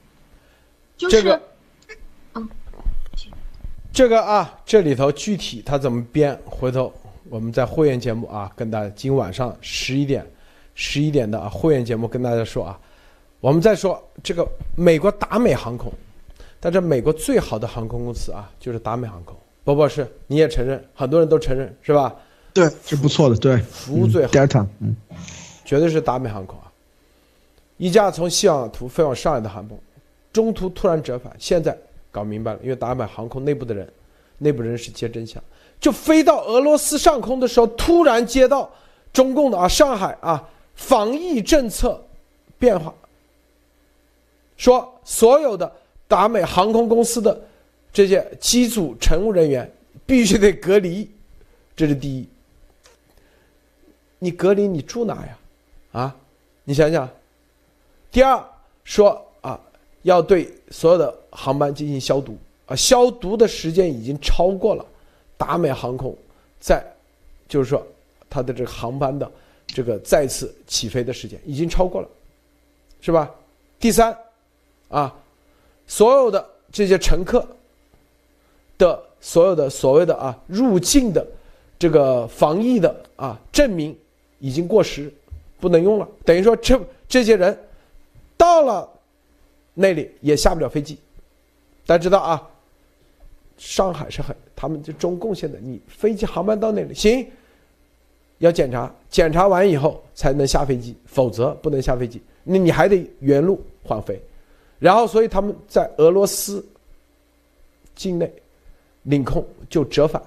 [0.97, 1.39] 就是，
[2.33, 2.49] 嗯，
[3.93, 6.91] 这个啊，这里头具体他怎么编，回头
[7.29, 10.25] 我们在会员节目啊，跟大家今晚上十一点，
[10.75, 12.79] 十一点的啊会员节目跟大家说啊。
[13.39, 15.91] 我们再说这个美国达美航空，
[16.59, 19.35] 但这美国最好的航空公司啊，就是达美航空。
[19.63, 22.15] 波波是你也承认，很多人都承认是吧？
[22.53, 24.31] 对，是不错的，对，服务最好。
[24.31, 24.95] 第二场嗯，
[25.63, 26.71] 绝对是达美航空啊！
[27.77, 29.77] 一架从西雅图飞往上海的航班，
[30.33, 31.77] 中途突然折返，现在
[32.09, 33.87] 搞明白了，因为达美航空内部的人，
[34.39, 35.43] 内部人士揭真相，
[35.79, 38.69] 就飞到俄罗斯上空的时候，突然接到
[39.13, 42.03] 中共的啊上海啊防疫政策
[42.57, 42.93] 变化。
[44.57, 45.71] 说所有的
[46.07, 47.39] 达美航空公司的
[47.93, 49.71] 这些机组乘务人员
[50.05, 51.09] 必须得隔离，
[51.75, 52.27] 这是第一。
[54.19, 55.37] 你隔离你住哪呀？
[55.91, 56.15] 啊，
[56.63, 57.07] 你想想。
[58.11, 58.43] 第二
[58.83, 59.59] 说啊，
[60.01, 64.83] 要对所有的航班进行消毒啊，消毒的时间已经超过了
[65.37, 66.15] 达美航空
[66.59, 66.83] 在，
[67.47, 67.85] 就是说
[68.29, 69.31] 它的这个航班的
[69.65, 72.07] 这个再次起飞的时间已经超过了，
[73.01, 73.29] 是吧？
[73.79, 74.17] 第三。
[74.89, 75.13] 啊，
[75.85, 77.45] 所有的这些乘客
[78.77, 81.27] 的所有的所谓的啊入境的
[81.77, 83.93] 这个防疫的啊证明
[84.39, 85.13] 已经过时，
[85.59, 86.07] 不能用了。
[86.23, 86.79] 等于说这
[87.09, 87.67] 这些人
[88.37, 88.89] 到了
[89.73, 90.97] 那里也下不了飞机。
[91.85, 92.49] 大家知道啊，
[93.57, 97.27] 上海是很他们就中共现在你飞机航班到那里行，
[98.37, 102.21] 要检查，检查完以后才能下飞机，否则不能下飞机。
[102.43, 104.21] 那你还得原路返回。
[104.79, 106.63] 然后，所以他们在俄罗斯
[107.95, 108.31] 境内
[109.03, 110.21] 领空就折返，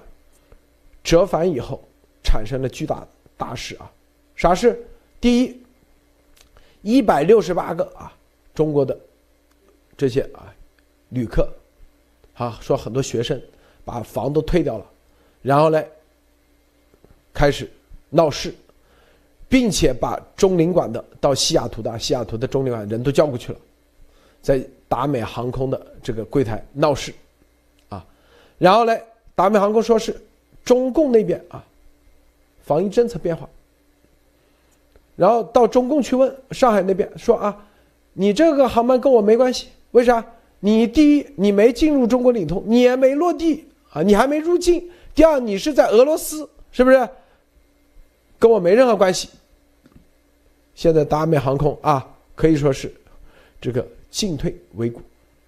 [1.03, 1.81] 折返以后
[2.21, 3.07] 产生了巨大的
[3.37, 3.89] 大事啊！
[4.35, 4.85] 啥事？
[5.21, 5.63] 第一，
[6.81, 8.11] 一百六十八个啊，
[8.53, 8.99] 中国的
[9.95, 10.53] 这些啊
[11.09, 11.47] 旅客，
[12.35, 13.39] 啊说很多学生
[13.83, 14.85] 把房都退掉了，
[15.41, 15.83] 然后呢
[17.33, 17.69] 开始
[18.09, 18.53] 闹事，
[19.47, 23.59] 并且把中领馆的到西雅图的西雅图的中领馆人都叫过去了。
[24.41, 27.13] 在达美航空的这个柜台闹事，
[27.89, 28.03] 啊，
[28.57, 28.97] 然后呢，
[29.35, 30.19] 达美航空说是
[30.65, 31.63] 中共那边啊，
[32.63, 33.47] 防疫政策变化，
[35.15, 37.65] 然后到中共去问上海那边说啊，
[38.13, 40.25] 你这个航班跟我没关系，为啥？
[40.61, 44.89] 你第一你没进入中国领空，你也没落地啊，你还没入境。
[45.13, 47.09] 第二你是在俄罗斯，是不是？
[48.39, 49.29] 跟我没任何关系。
[50.73, 52.93] 现在达美航空啊，可以说是
[53.59, 55.01] 这个进退维谷。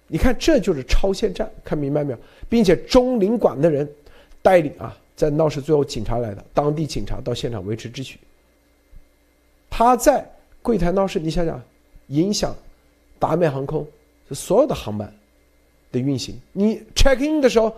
[0.06, 2.18] 你看，这就是超限战，看明白没有？
[2.48, 3.88] 并且中领馆的人
[4.42, 8.18] 带领啊，在闹事，最后警察来的，当地警察到现场维持秩序。
[9.70, 10.28] 他在
[10.60, 11.60] 柜台闹事，你想想，
[12.08, 12.54] 影响
[13.18, 13.84] 达美航空
[14.30, 15.12] 所有的航班
[15.92, 16.40] 的运行。
[16.52, 17.74] 你 check in 的时候，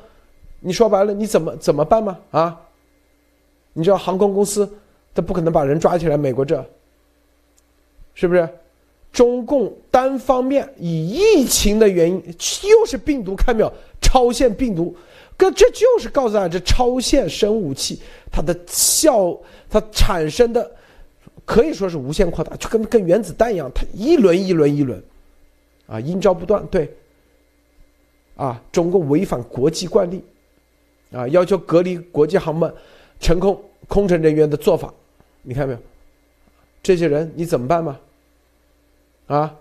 [0.60, 2.18] 你说白了，你怎么怎么办吗？
[2.30, 2.60] 啊？
[3.72, 4.70] 你知道航空公司
[5.14, 6.64] 他不可能把人抓起来，美国这
[8.14, 8.48] 是不是？
[9.12, 12.22] 中共单方面以疫情的原因，
[12.68, 13.72] 又是病毒，看没有？
[14.02, 14.94] 超限病毒，
[15.38, 19.34] 哥，这就是告诉大家，这超限生武器它的效，
[19.70, 20.70] 它产生的
[21.46, 25.02] 可以说是无限扩大，就跟跟原子弹一样，它一轮一轮一轮，
[25.86, 26.92] 啊，阴招不断，对，
[28.36, 30.22] 啊，中共违反国际惯例，
[31.12, 32.72] 啊，要求隔离国际航班
[33.20, 34.92] 乘空空乘人员的做法，
[35.42, 35.78] 你看没有？
[36.82, 37.98] 这些人你怎么办嘛？
[39.26, 39.56] 啊，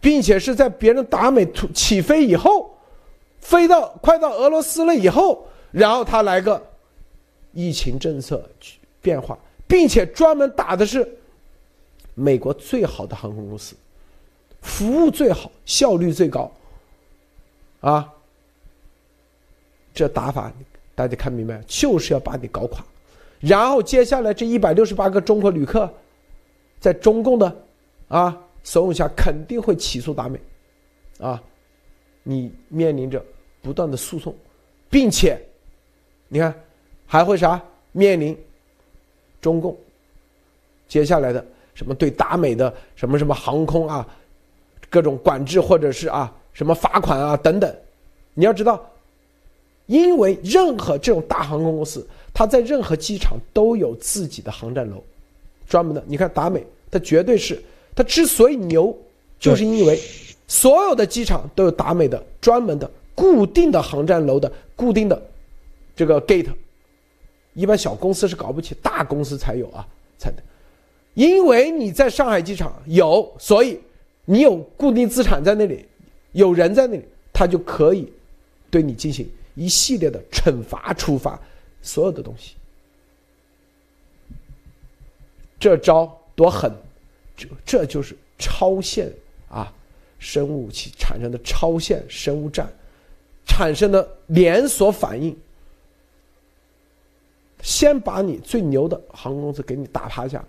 [0.00, 2.72] 并且是在别人达美突起飞以后，
[3.40, 6.62] 飞到快到俄罗斯了以后，然后他来个
[7.52, 8.44] 疫情政策
[9.00, 11.08] 变化，并且专门打的是
[12.14, 13.74] 美国最好的航空公司，
[14.62, 16.50] 服务最好，效率最高，
[17.80, 18.12] 啊，
[19.94, 20.52] 这打法
[20.94, 22.84] 大家看明白，就是要把你搞垮，
[23.40, 25.92] 然后接下来这一百六十八个中国旅客，
[26.78, 27.56] 在中共的
[28.08, 28.38] 啊。
[28.62, 30.38] 怂恿下肯定会起诉达美，
[31.18, 31.42] 啊，
[32.22, 33.24] 你面临着
[33.62, 34.36] 不断的诉讼，
[34.90, 35.40] 并且，
[36.28, 36.54] 你看
[37.06, 37.58] 还会啥？
[37.92, 38.38] 面临
[39.40, 39.74] 中共
[40.86, 41.42] 接下来的
[41.74, 44.06] 什么对达美的什么什么航空啊
[44.90, 47.74] 各种管制或者是啊什么罚款啊等等，
[48.34, 48.84] 你要知道，
[49.86, 55.02] 因为任何这种大航空公司，它在任何机场都有自己的航站楼，
[55.68, 57.62] 专门的，你看达美，它绝对是。
[57.94, 58.96] 它之所以牛，
[59.38, 59.98] 就是因为
[60.46, 65.20] 所有的机场都有达美的专门的固定的航站楼的固定的
[65.94, 66.48] 这个 gate，
[67.54, 69.86] 一般小公司是搞不起，大公司才有啊，
[70.18, 70.36] 才的。
[71.14, 73.78] 因为你在上海机场有，所以
[74.24, 75.86] 你有固定资产在那里，
[76.32, 78.12] 有人在那里，他就可以
[78.70, 81.40] 对你进行一系列的惩罚、处罚，
[81.82, 82.54] 所有的东西。
[85.58, 86.72] 这招多狠！
[87.36, 89.12] 这这就是超限
[89.48, 89.72] 啊，
[90.18, 92.70] 生物武器产生的超限生物战
[93.46, 95.36] 产生的连锁反应，
[97.62, 100.42] 先把你最牛的航空公司给你打趴下，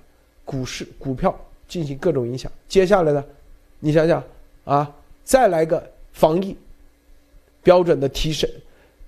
[0.45, 2.49] 股市股票进行各种影响。
[2.67, 3.26] 接下来呢，
[3.82, 4.23] 你想想
[4.63, 4.89] 啊，
[5.25, 6.55] 再来个防疫
[7.61, 8.49] 标准的提升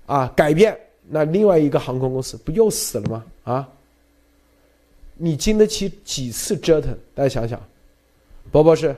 [0.04, 3.24] 啊，改变，那另外一个航空公司不又死了吗？
[3.44, 3.68] 啊，
[5.16, 6.94] 你经得起几次折腾？
[7.14, 7.58] 大家想想。
[8.50, 8.94] 博博士。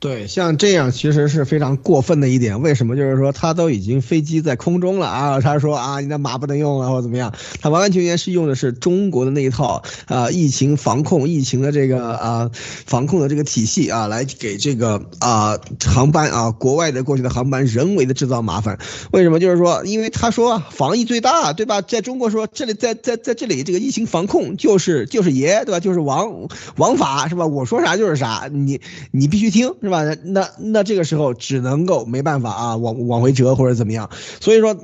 [0.00, 2.62] 对，像这样其实是非常过分的一点。
[2.62, 2.94] 为什么？
[2.94, 7.34] 就是说他都已经飞机在空中了啊，他说啊，你的马不能用了或者怎么样？
[7.60, 18.78] 他完完全全是用的是中国的那一套啊，疫情防控、疫情的这个啊防控的这个体系啊，来给这个啊航班啊国外的过去的航班人为的制造麻烦。
[19.10, 19.40] 为什么？
[19.40, 21.82] 就是说，因为他说防疫最大，对吧？
[21.82, 25.80] 在中国说这里在在在这里这个疫情防控就是就是爷，对吧？
[25.80, 27.44] 就是王王法是吧？
[27.48, 28.80] 我说啥就是啥，你
[29.10, 29.74] 你必须听。
[29.88, 30.04] 是吧？
[30.24, 34.10] 那那这个时候只能够没办法啊，往往回折或者怎么样，
[34.40, 34.76] 所以说。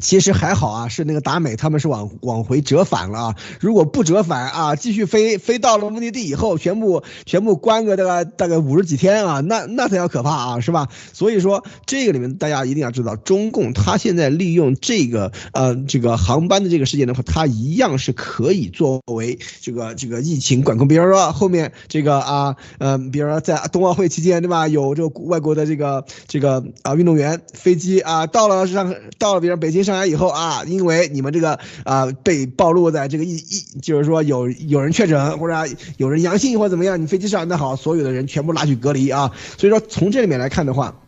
[0.00, 3.36] 其实还好啊，是那个达美他们是往往回折返了啊。
[3.60, 10.88] 如果不折返啊，继续飞飞到了目的地以后，全部全部关个大概大概五十几天啊，那那才叫可怕啊，是吧？
[11.12, 20.88] 所以说这个里面大家一定要知道，中共他现在利用这个呃这个航班的这个事件的话，它一样是可以作为这个这个疫情管控。
[20.88, 29.81] 比如说后面这个啊呃，比如说在冬奥会期间对吧，有这个外国的这个这个啊运动员飞机啊到了上到了比如北京。
[29.82, 39.32] 上来以后啊，因为你们这个啊被暴露在这个一一，就是说有有人确诊或者有人阳性或怎么样，你飞机上那好，所有的人全部拉去隔离啊。
[39.58, 41.00] 所以说从这里面来看的话，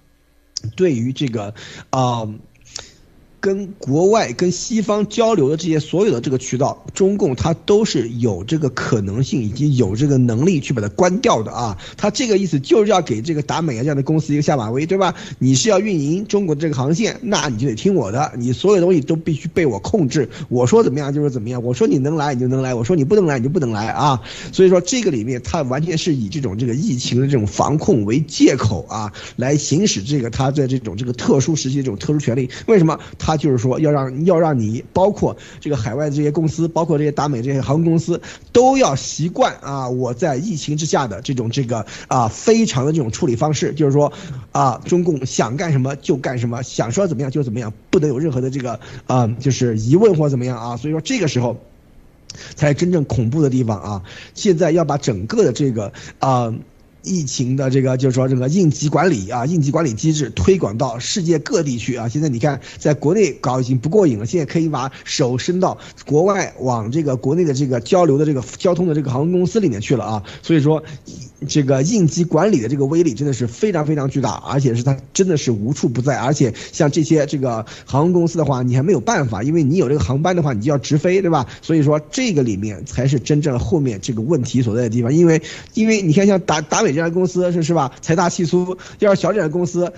[0.77, 1.55] 对于这个
[1.91, 2.29] 啊。
[3.45, 11.77] 跟国外、跟西方交流的这些所有的这个渠道，中共它都是有这个可能性以及有这个能力去把它关掉的啊。
[11.95, 15.15] 它这个意思就是要给这个达美啊这样的公司一个下马威，对吧？
[15.39, 20.27] 你是要运营中国的这个航线，那你就得听我的，你所有东西都必须被我控制。
[20.49, 24.23] 我说怎么样就是怎么样，我说你能来你就能来，我说你不能来你就不能来啊。
[24.53, 32.49] 所以说这个里面它完全是以这种这个疫情的这种防控为借口啊，来行使这个它在这种这个特殊时期的这种特殊权利。
[32.65, 32.99] 为什么？
[33.19, 38.21] 它就是说要让要让你包括这个海外的这些公司，包括这些达美这些航空公司，
[38.53, 44.13] 都要习惯啊，我在疫情之下的这种这个啊非常的这种处理方式，就是说
[44.53, 50.77] 啊，中共想干什么就干什么，想说怎么样就怎么样，不能有任何的这个啊就是疑问或怎么样啊。
[50.77, 51.57] 所以说这个时候
[52.55, 54.03] 才是真正恐怖的地方啊！
[54.35, 56.55] 现在要把整个的这个啊。
[57.05, 62.09] 疫情的这个就是说这个应急管理啊，应急管理机制推广到世界各地去啊。
[62.09, 65.77] 现在你看，在国内搞已经不过瘾了，现在可以把手伸到
[66.07, 70.23] 国外，往这个国内的这个交流的这个交通的这个航空公司里面去了啊。
[70.43, 70.83] 所以说，
[71.47, 76.17] 这个应急管理的这个威力真的是非常非常巨大，而且是它真的是无处不在。
[76.17, 81.47] 而且像这些这个航空公司的话，你还没有办法，因为你有这个航班的话，你就要直飞，对吧？
[81.61, 85.13] 所以说这个里面才是真正后面这个问题所在的地方。
[85.13, 85.43] 因为
[85.75, 86.94] 因为你看像达达美。
[86.95, 87.93] 这家公司是是吧？
[88.01, 89.93] 财大气粗，要是小点的公司，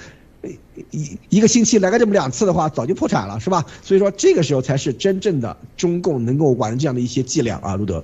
[0.90, 3.64] 一一个星期来个这么两次的话，早就破产了，是吧？
[3.82, 8.03] 所以说这个时候才是真正的中共能够玩这样的一些伎俩啊，路德。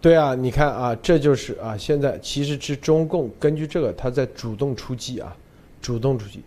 [0.00, 5.36] 对啊，你看啊，这就是啊，现在其实是中共根据这个，他在主动出击啊，
[5.82, 6.40] 主动出击，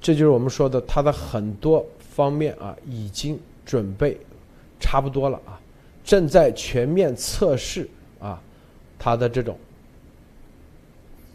[0.00, 4.18] 这就是我们说的他的很多方面啊，已经准备
[4.78, 5.58] 差不多了啊，
[6.04, 7.88] 正在全面测试
[8.20, 8.38] 啊，
[8.98, 9.58] 他的这种。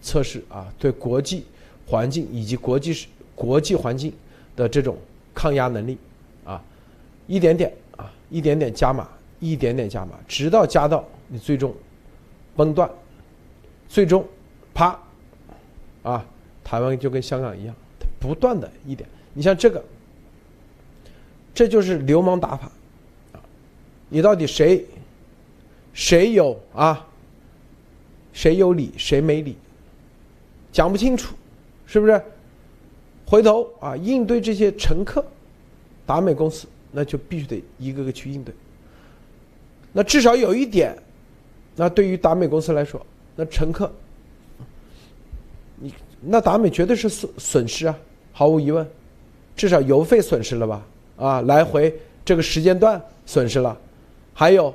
[0.04, 1.46] 测试啊，对国际
[1.88, 4.14] 环境以及国际国际环境
[4.56, 4.98] 的这种
[5.34, 5.98] 抗压能力
[6.44, 6.62] 啊，
[7.26, 9.08] 一点点啊，一点点加码，
[9.40, 11.74] 一点点加码，直到加到你最终
[12.56, 12.88] 崩断，
[13.88, 14.24] 最终
[14.74, 15.00] 啪
[16.04, 16.26] 啊，
[16.64, 17.74] 台湾就跟香港一样，
[18.20, 19.84] 不断的一点，你像这个，
[21.54, 22.70] 这就是流氓打法
[23.32, 23.40] 啊，
[24.10, 24.86] 你到底谁
[25.94, 27.08] 谁有啊，
[28.34, 29.56] 谁有理谁没理？
[30.74, 31.34] 讲不清楚，
[31.86, 32.22] 是不是？
[33.26, 35.26] 回头啊，应对这些乘客，
[36.06, 38.54] 达美公司那就必须得一个个去应对。
[39.94, 40.96] 那至少有一点，
[41.76, 43.04] 那对于达美公司来说，
[43.36, 43.92] 那乘客，
[45.78, 47.98] 你那达美绝对是损损失啊，
[48.34, 48.86] 毫无疑问，
[49.56, 50.86] 至少油费损失了吧？
[51.18, 51.96] 啊，来回
[52.26, 53.76] 这个时间段损失了，
[54.34, 54.74] 还有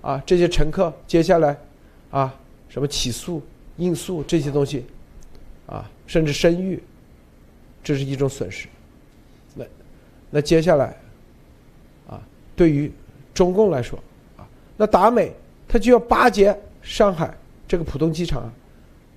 [0.00, 1.58] 啊，这些乘客接下来
[2.10, 2.34] 啊，
[2.68, 3.42] 什么起诉、
[3.78, 4.84] 应诉这些东西。
[5.70, 6.82] 啊，甚至声誉，
[7.82, 8.66] 这是一种损失。
[9.54, 9.64] 那
[10.30, 10.96] 那接下来，
[12.08, 12.20] 啊，
[12.56, 12.90] 对于
[13.32, 13.96] 中共来说，
[14.36, 14.42] 啊，
[14.76, 15.32] 那达美
[15.68, 17.32] 他就要巴结上海
[17.68, 18.52] 这个浦东机场，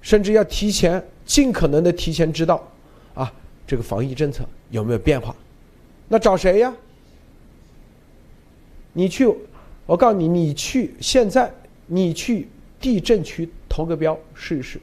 [0.01, 2.66] 甚至要提前尽可能的提前知道，
[3.16, 3.34] 啊，
[3.66, 5.36] 这个防疫政策有没有变化？
[6.08, 6.72] 那找谁呀？
[8.93, 9.28] 你去，
[9.88, 11.51] 我告诉你，你去现在
[11.88, 12.47] 你去
[12.80, 14.80] 地震区投个标试一试。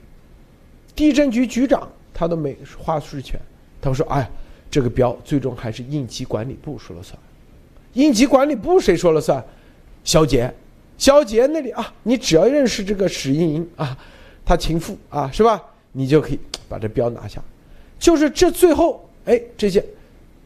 [0.95, 3.41] 地震局局长他都没话事权，
[3.81, 4.29] 他说：“哎，
[4.71, 7.19] 这个标最终还是应急管理部说了算。
[7.95, 9.43] 应急管理部谁说了算？
[10.05, 10.53] 肖杰，
[10.99, 13.97] 肖杰那里啊，你只要认识这个史英英啊，
[14.45, 15.63] 他情妇啊，是吧？
[15.93, 17.43] 你就可以把这标拿下。
[17.99, 19.85] 就是这最后，哎，这些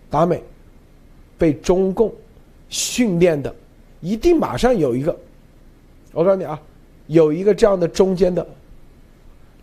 [0.08, 0.42] 达美
[1.36, 2.12] 被中共
[2.68, 3.54] 训练的，
[4.00, 5.16] 一定马上有一个，
[6.12, 6.60] 我告诉你啊，
[7.08, 8.46] 有一个这样的中间的。”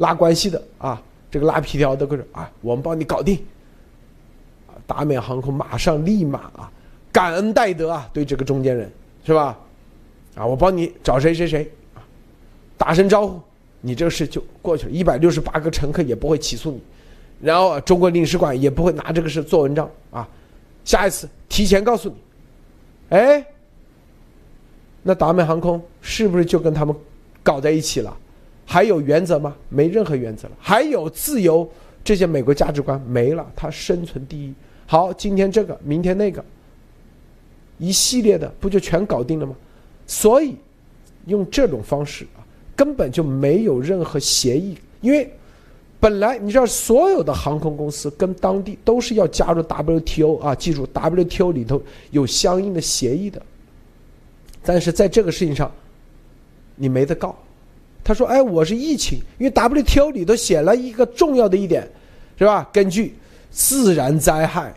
[0.02, 1.00] 拉关系的啊，
[1.30, 3.38] 这个拉皮条的，各种啊，我们帮你搞定。
[4.88, 6.72] 达美航空马上立马啊，
[7.12, 8.92] 感恩戴德啊，对这个中间人
[9.24, 9.58] 是吧？
[10.36, 12.02] 啊，我帮你找谁谁谁啊，
[12.78, 13.40] 打声招呼，
[13.80, 14.92] 你这个事就过去了。
[14.92, 16.82] 一百六十八个乘客也不会起诉你，
[17.40, 20.28] 然后中国领事馆也不会拿这个事做文章啊。
[20.84, 22.16] 下一次提前告诉你，
[23.10, 23.46] 哎，
[25.04, 26.96] 那达美航空是不是就跟他们
[27.44, 28.18] 搞在一起了？
[28.72, 29.54] 还有原则吗？
[29.68, 30.54] 没任何原则了。
[30.58, 31.70] 还有自由，
[32.06, 34.54] 这些美国价值观没了，它生存第一。
[34.88, 36.42] 好，今天这个，明天那个，
[37.78, 39.54] 一系列的不就全搞定了吗？
[40.08, 40.56] 所以，
[41.26, 42.40] 用这种方式啊，
[42.74, 44.78] 根本就没有任何协议。
[45.02, 45.30] 因为
[46.00, 53.42] 本来你知道，所有的航空公司跟当地都是要加入 WTO 啊，记住 WTO 里头有相应的协议的。
[54.64, 55.70] 但是在这个事情上，
[56.78, 57.38] 你没得告。
[58.04, 61.88] 他说：“哎，我是疫情，因为 WTO 里头写了一个重要的一点，
[62.38, 62.68] 是吧？
[62.74, 63.16] 根据
[63.52, 64.74] 自然灾害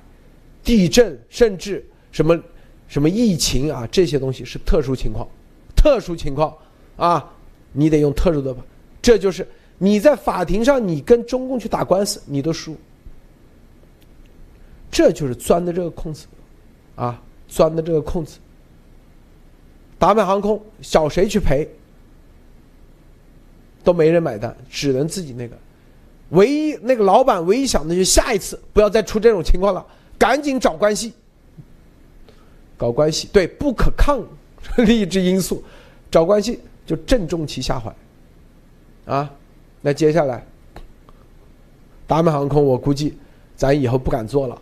[0.63, 2.39] 地震，甚至什么
[2.87, 5.27] 什么疫情啊，这些东西是特殊情况，
[5.75, 6.55] 特殊情况
[6.97, 7.33] 啊，
[7.73, 8.61] 你得用特殊的法，
[9.01, 9.47] 这就是
[9.79, 12.77] 你在法庭上你跟中共去打官司，你都输，
[14.91, 16.27] 这就是钻的这个空子，
[16.95, 18.39] 啊，钻的这个空子。
[19.99, 21.67] 达美航空找谁去赔，
[23.85, 25.57] 都没人买单，只能自己那个。
[26.31, 29.87] 唯一那个老板唯一想的就是下一次不要再出这种情况了，
[30.19, 31.13] 赶紧找关系，
[32.77, 33.29] 搞关系。
[33.33, 34.21] 对不可抗
[34.85, 35.63] 力之因素，
[36.11, 37.95] 找关系就正中其下怀。
[39.05, 39.31] 啊，
[39.83, 40.45] 那接下来，
[42.07, 43.17] 达美航空我估计
[43.55, 44.61] 咱以后不敢做了，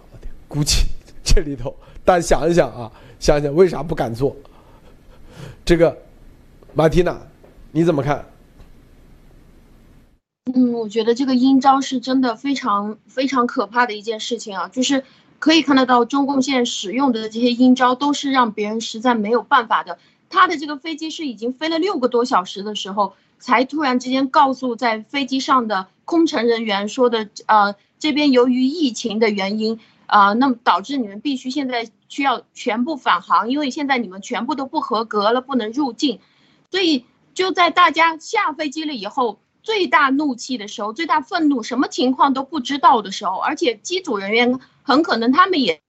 [0.48, 0.82] 估计
[1.22, 1.74] 这里头。
[2.04, 4.36] 但想一想啊，想想为啥不敢做？
[5.64, 5.96] 这个，
[6.74, 7.16] 马蒂娜，
[7.70, 8.24] 你怎么看？
[10.47, 14.68] 嗯，我觉得这个阴招是真的非常非常可怕的一件事情啊！
[14.68, 15.05] 就是
[15.38, 19.99] 可以看得到，中共现在使用的这些阴招都是让别人实在没有办法的。
[20.28, 36.18] 他的这个飞机是已经飞了六个多小时的时候，才突然之间告诉在飞机上的空乘人员说的，呃，这边由于疫情的原因，啊，那么导致你们必须现在需要全部返航，因为现在你们全部都不合格了，不能入境。
[36.72, 39.38] 所以就在大家下飞机了以后。
[39.62, 45.80] 最大怒气的时候，最大愤怒，什么情况都不知道的时候，而且机组人员很可能他们也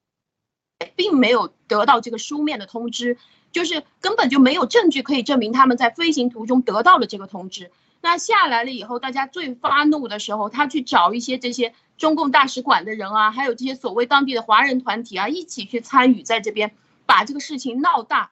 [0.94, 3.18] 并没有得到这个书面的通知，
[3.50, 7.72] 就是根本就没有证据可以证明他们在飞行途中得到了这个通知。
[8.00, 18.30] 那下来了以后，大家最发怒的时候，他去找一些这些中共大使馆的人啊，还有这些所谓当地的华人团体啊，一起去参与在这边把这个事情闹大，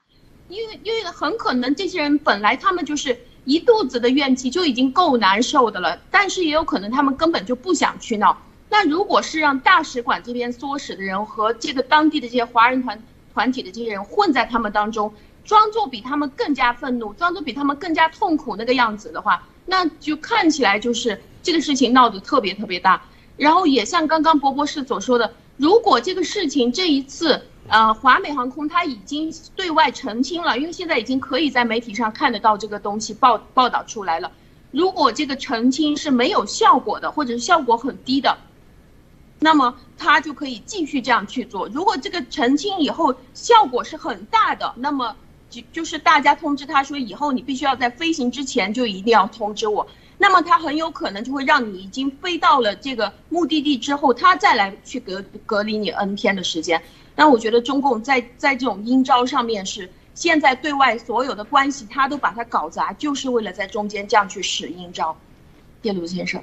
[0.48, 3.18] 因为因为很可能这些人本来他们就是。
[3.44, 8.36] 一肚子的怨气就已经够难受的了，但是也有可能他们根本就不想去闹。
[8.70, 13.02] 那如果是让大使馆这边唆使的人和这个当地的这些华人团
[13.34, 15.12] 团体的这些人混在他们当中，
[15.44, 23.02] 装作比他们更加愤怒，装作比他们更加痛苦那个样子的话，那就看起来就是这个事情闹得特别特别大。
[23.36, 27.42] 然后也像刚刚博博士所说的，如果这个事情这一次。
[27.68, 34.30] 呃，华美航空它已经对外澄清了，因为现在已经可以在媒体上看得到这个东西报报道出来了。
[34.72, 38.36] 如果这个澄清是没有效果的，或者效果很低的，
[39.38, 41.68] 那么他就可以继续这样去做。
[41.68, 45.14] 如果这个澄清以后效果是很大的，那么
[45.48, 49.86] 就就是大家通知他说以后你必须要在飞行之前就一定要通知我，
[50.18, 56.82] 那么他很有可能就会让你已经飞到了这个目的地之后，他再来去隔隔离你 N 天的时间。
[57.14, 65.16] 但我觉得中共在在这种阴招上面是现在对外所有的关系，他都把它搞砸，就是为了在中间这样去使阴招。
[65.82, 66.42] 叶鲁先生，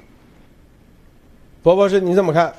[1.62, 2.54] 伯博士，你怎么看？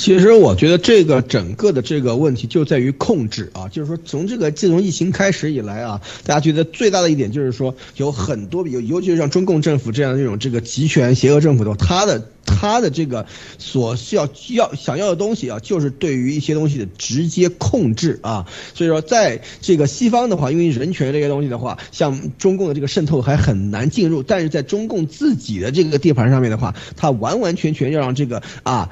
[0.00, 13.26] 其实我觉得这个整个的这个问题就在于控制啊，就是说从这个自从疫情开始以来啊，大家觉得最大的一点就是说有很多有，尤其是像中共政府这样的这种这个集权邪恶政府的，他的他的这个
[13.58, 18.46] 所需要要想要的东西啊，就是对于一些东西的直接控制啊。
[18.74, 28.88] 所以说，在这个西方的话，因为人权这些东西的话，像中共的这个渗透还很难进入，但是在中共自己的这个地盘上面的话，他完完全全要让这个啊。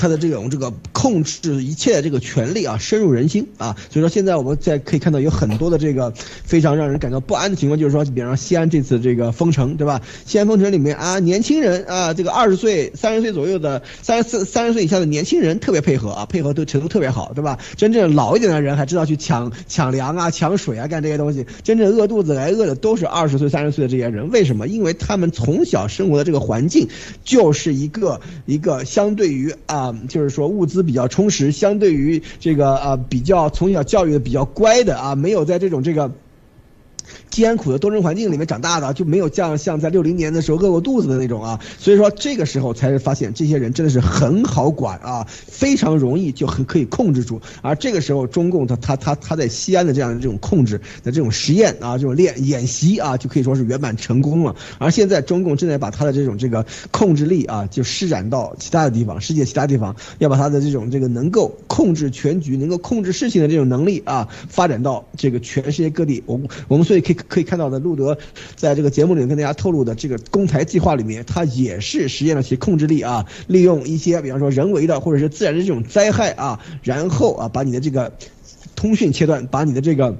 [0.00, 6.10] 他的这种这个控制一切的这个权利啊，深入人心啊，所以说现在我们在可以看到有很多的这个
[6.42, 10.00] 非常让人感到不安的情况，就是说，比方说西安这次这个封城，对吧？
[10.24, 17.58] 西安封城里面啊，年轻人啊，这个二十岁、三十岁左右的三十四、三十岁以下的年轻人特别配合啊，配合都程度特别好，对吧？
[17.76, 21.44] 真正老一点的人还知道去抢抢粮啊、抢水啊，干这些东西。
[21.62, 24.66] 真正饿肚子挨饿的都是二十岁、三十岁的这些人，为什么？
[24.66, 26.88] 因为他们从小生活的这个环境
[27.22, 29.89] 就是一个一个相对于啊。
[30.08, 36.10] 就是说物资比较充实，相对于这个呃比较从小教育的比较乖的啊，没有在这种这个。
[37.30, 47.40] 艰苦的斗争环境里面长大的，就没有像像在六零年的时候饿过肚子的那种啊，所以说这个时候才是发现这些人真的是很好管啊，非常容易就很可以控制住。
[47.62, 54.54] 而这个时候，中共他他他他在西安的这样的这种控制的这种实验啊，这种练演习啊，就可以说是圆满成功了。
[54.78, 66.22] 而现在中共正在把他的这种这个控制力啊，就施展到其他的地方，世界其他地方，要把他的这种这个能够控制全局、能够控制事情的这种能力啊，发展到这个全世界各地。
[66.26, 67.16] 我我们所以可以。
[67.28, 68.16] 可以看到的，路德
[68.56, 78.12] 在这个节目里跟大家透露的这个攻台计划里面，他也是实验了其控制力啊，利用一些比方说人为的或者是自然的这种灾害啊，然后啊把你的这个
[78.74, 80.16] 通讯切断，把你的这个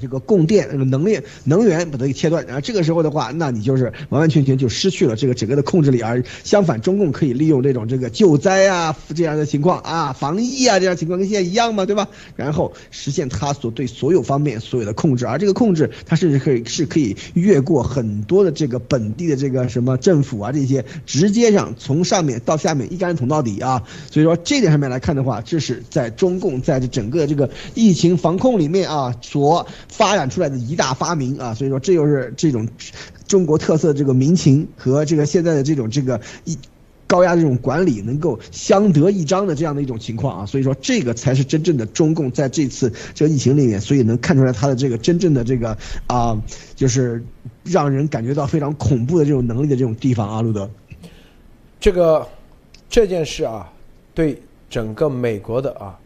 [0.00, 6.00] 这个供电、这个能源、能源把它给切断，然后这个时候的话，那你就是完完全全就失去了这个整个的控制力。
[6.00, 12.08] 而相反，中共可以利用这种这个救灾啊这样的情况啊，防疫啊这样情况跟现在一样嘛，对吧？
[12.34, 23.82] 然后实现他所对所有方面所有的控制，而这个控制，它甚至可以是可以越过很多的这个本地的这个什么政府啊这些，直接上从上面到下面一竿子捅到底啊。
[24.10, 29.66] 所以说这点上面来看的话，这是在中共在这整个这个疫情防控里面啊所。
[29.88, 32.68] 发展出来的一大发明啊，所以说这就是这种
[33.26, 36.56] 中国特色这个民情和这个现在的这种这个一
[37.08, 45.78] 高压这种管理能够相得益彰的这样的一种情况啊，所以说这个才是真正的中共在这次这个疫情里面，所以能看出来它的这个真正的这个
[46.08, 46.36] 啊，
[46.74, 47.24] 就是
[47.62, 50.68] 让人感觉到非常恐怖的这种能力的这种地方啊，路德，
[51.78, 52.26] 这个
[52.90, 53.72] 这件事啊，
[54.12, 55.96] 对整个美国的啊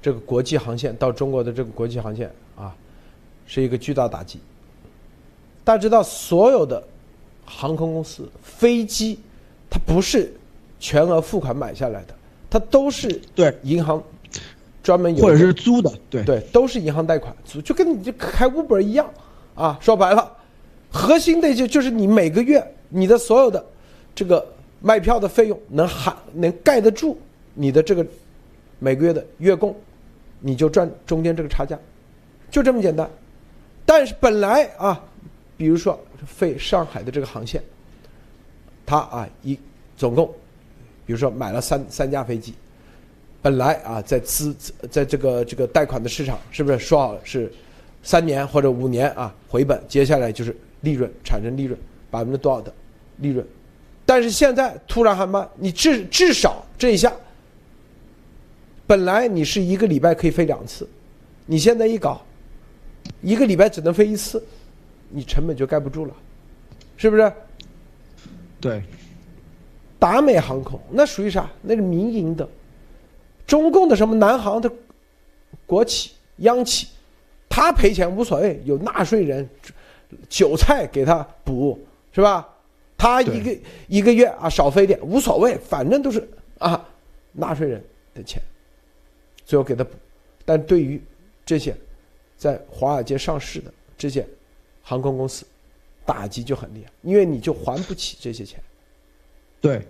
[0.00, 2.30] 这个国际航线到中国的这个国际航线。
[3.46, 4.38] 是一个巨大打击。
[5.64, 6.82] 大家知道，所有的
[7.44, 9.18] 航空公司飞机，
[9.68, 10.32] 它不是
[10.78, 12.14] 全额付款买下来的，
[12.48, 14.02] 它都是对银行
[14.82, 19.10] 专门有或者是租的，对对，都是银行贷款租，就跟你这开 Uber 一样
[19.54, 19.76] 啊。
[19.80, 20.32] 说白了，
[20.90, 23.64] 核心的就就是你每个月你的所有的
[24.14, 24.46] 这个
[24.80, 27.18] 卖票的费用能含能盖得住
[27.54, 28.06] 你的这个
[28.78, 29.74] 每个月的月供，
[30.38, 31.76] 你就赚中间这个差价，
[32.50, 33.10] 就这么简单。
[33.86, 35.00] 但是本来啊，
[35.56, 37.62] 比如说飞上海的这个航线，
[38.84, 39.56] 他啊一
[39.96, 40.26] 总共，
[41.06, 42.52] 比如说买了三三架飞机，
[43.40, 44.54] 本来啊在资
[44.90, 47.50] 在这个这个贷款的市场是不是说好是
[48.02, 51.78] 三年或者五年啊回本，接下来就是利润产生利润
[52.10, 52.74] 百分之多少的
[53.18, 53.46] 利润，
[54.04, 57.12] 但是现在突然还慢你至至少这一下，
[58.84, 60.88] 本来你是一个礼拜可以飞两次，
[61.46, 62.20] 你现在一搞。
[63.22, 64.42] 一个礼拜只能飞一次，
[65.08, 66.14] 你成本就盖不住了，
[66.96, 67.32] 是不是？
[68.60, 68.82] 对。
[69.98, 71.50] 达美航空那属于啥？
[71.62, 72.46] 那是民营的，
[73.46, 74.70] 中共的什么南航的
[75.64, 76.88] 国企央企，
[77.48, 79.48] 他赔钱无所谓，有纳税人
[80.28, 81.80] 韭菜给他补，
[82.12, 82.46] 是吧？
[82.98, 86.28] 他一个一个月啊少飞点无所谓，反正都是
[86.58, 86.86] 啊
[87.32, 87.82] 纳税人
[88.14, 88.40] 的钱，
[89.46, 89.90] 最后给他补。
[90.44, 91.02] 但对于
[91.44, 91.74] 这些。
[92.38, 94.26] 在华尔街上市的这些
[94.82, 95.44] 航空公司，
[96.04, 98.60] 打击就很厉害，因为你就还不起这些钱。
[99.60, 99.88] 对，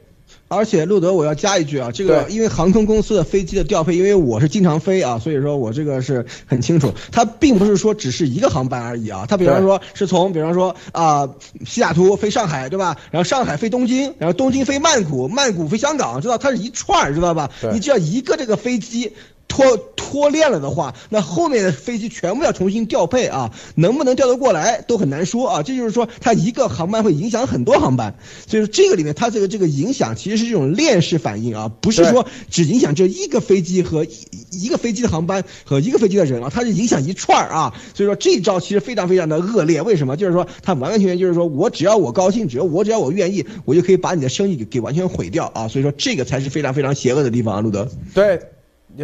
[0.48, 11.28] 而且路德，我要加一句啊，这个因为航空公司的飞机的调配，因为我是经常飞啊，所以说我这个是很清楚，它并不是说只是一个航班而已啊，它比方说是从，比方说啊
[11.66, 12.96] 西雅图飞上海，对吧？
[13.10, 17.50] 然后上海飞东京，然后东京飞曼谷，曼谷飞香港，知道它是一串知道吧？
[17.72, 19.12] 你只要一个这个飞机。
[19.48, 25.62] 脱脱链了的话，那后面的飞机全部要重新调配啊，能不能调得过来都很难说啊。
[25.62, 28.14] 这就是说，它一个航班会影响很多航班，
[28.46, 34.10] 所以说这个里面它这个这个影响其实是这种链式反应啊，不是说只影响这一个飞机和一
[34.50, 37.74] 一个飞机的航班和一个飞机的人啊，它是影响一串儿啊。
[37.94, 40.16] 所以说这一招其实非常非常的恶劣，为什么？
[40.16, 45.68] 就是说它完完全全就是说我只要我高兴，只要我只要我愿意，我就可以把你的生意给给完全毁掉啊。
[45.68, 47.88] 所以说这个才是非常非常邪恶的地方啊，路德。
[48.12, 48.40] 对。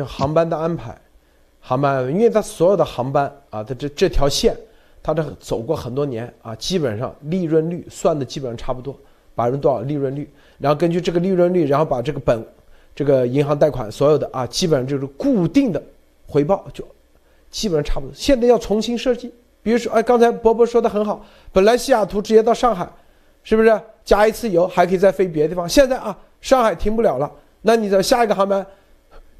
[0.00, 0.96] 航班的安排，
[1.60, 4.56] 航班，因为它所有的航班啊，它这这条线，
[5.02, 8.96] 它这走过很多年啊，基本上利润率算的基本上差不多，
[9.34, 12.42] 百分之多少利润率，然后根据这个利润率，然后把这个本，
[12.94, 15.82] 这个银行贷款所有的啊，基本上就是固定的
[16.26, 16.84] 回报，就
[17.50, 18.14] 基本上差不多。
[18.14, 19.32] 现在要重新设计，
[19.62, 22.88] 比如说，哎，刚才伯伯说的很好，本来西雅图直接到上海，
[23.42, 25.68] 是不是加一次油还可以再飞别的地方？
[25.68, 27.30] 现在啊，上海停不了了，
[27.60, 28.66] 那你的下一个航班。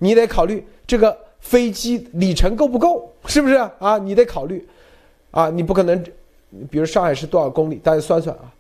[0.02, 3.98] 你得考虑这个飞机里程够不够，是不是啊？
[3.98, 4.66] 你得考虑，
[5.30, 6.04] 啊，你不可能，
[6.68, 7.76] 比如上海是多少公里？
[7.76, 8.52] 大家算算啊，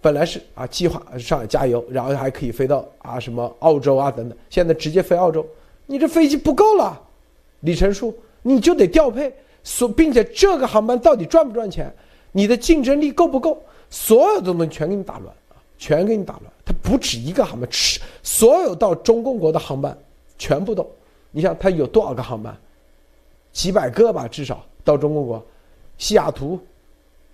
[0.00, 5.46] 本来是啊，计划上海加油，然后还可以飞到啊什么澳洲啊等等，现在直接飞澳洲，
[5.86, 7.00] 你这飞机不够了，
[7.60, 8.12] 里程数
[8.42, 9.32] 你就得调配，
[9.62, 11.94] 所并且这个航班到底赚不赚钱，
[12.32, 16.52] 你的竞争力够不够，所有的东西全给你打乱啊，全给你打乱。
[16.64, 17.70] 它不止一个航班，
[18.24, 19.96] 所有到中共国的航班。
[20.38, 20.88] 全部都，
[21.32, 22.56] 你想它有多少个航班？
[23.52, 25.46] 几百个吧，至少到中国国，
[25.96, 26.58] 西雅图，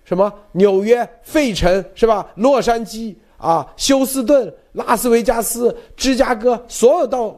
[0.03, 2.27] 什么纽约、费城是吧？
[2.35, 7.35] 洛杉矶啊，休斯顿、拉斯维加斯、芝加哥，所有到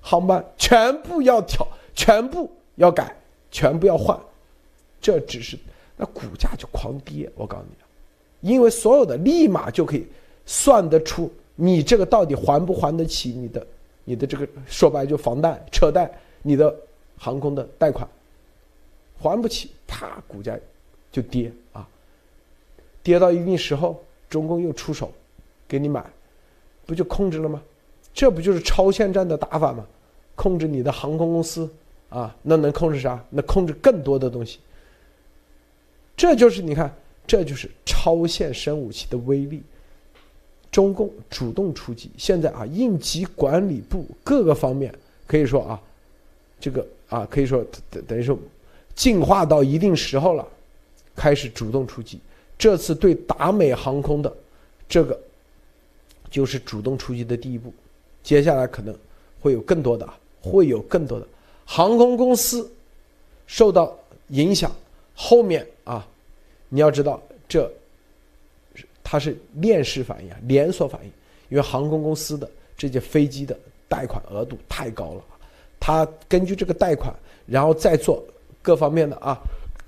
[0.00, 3.14] 航班全部要调，全部要改，
[3.50, 4.18] 全部要换，
[5.00, 5.58] 这只是
[5.96, 7.30] 那股价就狂跌。
[7.34, 7.64] 我告诉
[8.40, 10.06] 你，因为所有的立马就可以
[10.46, 13.66] 算得出你这个到底还不还得起你的。
[14.08, 16.10] 你的这个说白就房贷、车贷，
[16.40, 16.74] 你的
[17.18, 18.08] 航空的贷款
[19.18, 20.58] 还不起，啪，股价
[21.12, 21.86] 就跌啊，
[23.02, 25.12] 跌到一定时候，中共又出手
[25.68, 26.02] 给你买，
[26.86, 27.62] 不就控制了吗？
[28.14, 29.86] 这不就是超限战的打法吗？
[30.34, 31.70] 控制你的航空公司
[32.08, 33.22] 啊，那能控制啥？
[33.28, 34.58] 那控制更多的东西。
[36.16, 36.90] 这就是你看，
[37.26, 39.62] 这就是超限生武器的威力。
[40.70, 44.94] 中共主动出击，现在啊，应急管理部各个方面
[45.26, 45.80] 可以说啊，
[46.60, 48.38] 这个啊，可以说等等于说
[48.94, 50.46] 进化到一定时候了，
[51.16, 52.20] 开始主动出击。
[52.58, 54.30] 这次对达美航空的
[54.88, 55.18] 这个
[56.30, 57.72] 就是主动出击的第一步，
[58.22, 58.94] 接下来可能
[59.40, 60.08] 会有更多的，
[60.42, 61.26] 会有更多的
[61.64, 62.70] 航空公司
[63.46, 63.96] 受到
[64.28, 64.70] 影响。
[65.14, 66.06] 后面啊，
[66.68, 67.70] 你要知道这。
[69.10, 71.10] 它是链式反应啊，连锁反应，
[71.48, 73.58] 因为航空公司的这些飞机的
[73.88, 75.24] 贷款额度太高了，
[75.80, 77.14] 它根据这个贷款，
[77.46, 78.22] 然后再做
[78.60, 79.38] 各方面的啊，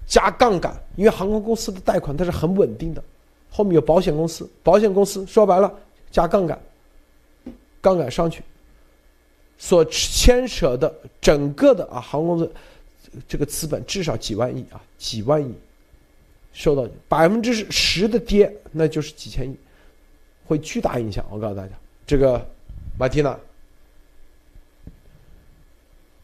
[0.07, 3.05] 加杠杆，因为航空公司的贷款它是很稳定的，
[3.51, 5.71] 后面有保险公司，保险公司说白了
[6.11, 6.59] 加杠杆，
[7.83, 8.43] 杠杆上去，
[9.59, 10.91] 所牵扯的
[11.21, 12.51] 整个的啊航空的
[13.29, 15.55] 这个资本至少几万亿啊，几万亿。
[16.53, 19.57] 受到百分之十的跌，那就是几千亿，
[20.47, 21.25] 会巨大影响。
[21.31, 21.73] 我告诉大家，
[22.07, 22.45] 这个
[22.99, 23.39] 马蒂娜，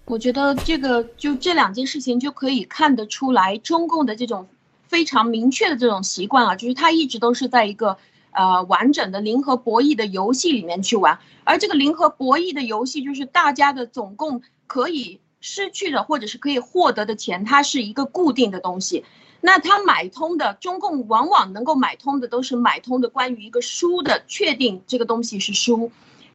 [0.04, 4.48] 我觉得这个就这两件事情就可以看得出来，中共的这种
[4.88, 7.96] 非常明确的这种习惯啊，就是他一直都是在一个
[8.32, 19.04] 呃完整的零和博弈的游戏里面去玩，而这个零和博弈的游戏就是大家的总共可以失去的或者是可以获得的钱，它是一个固定的东西。
[19.46, 25.92] 那他买通的中共往往能够买通的都是买通的关于一个输的确定这个东西是输，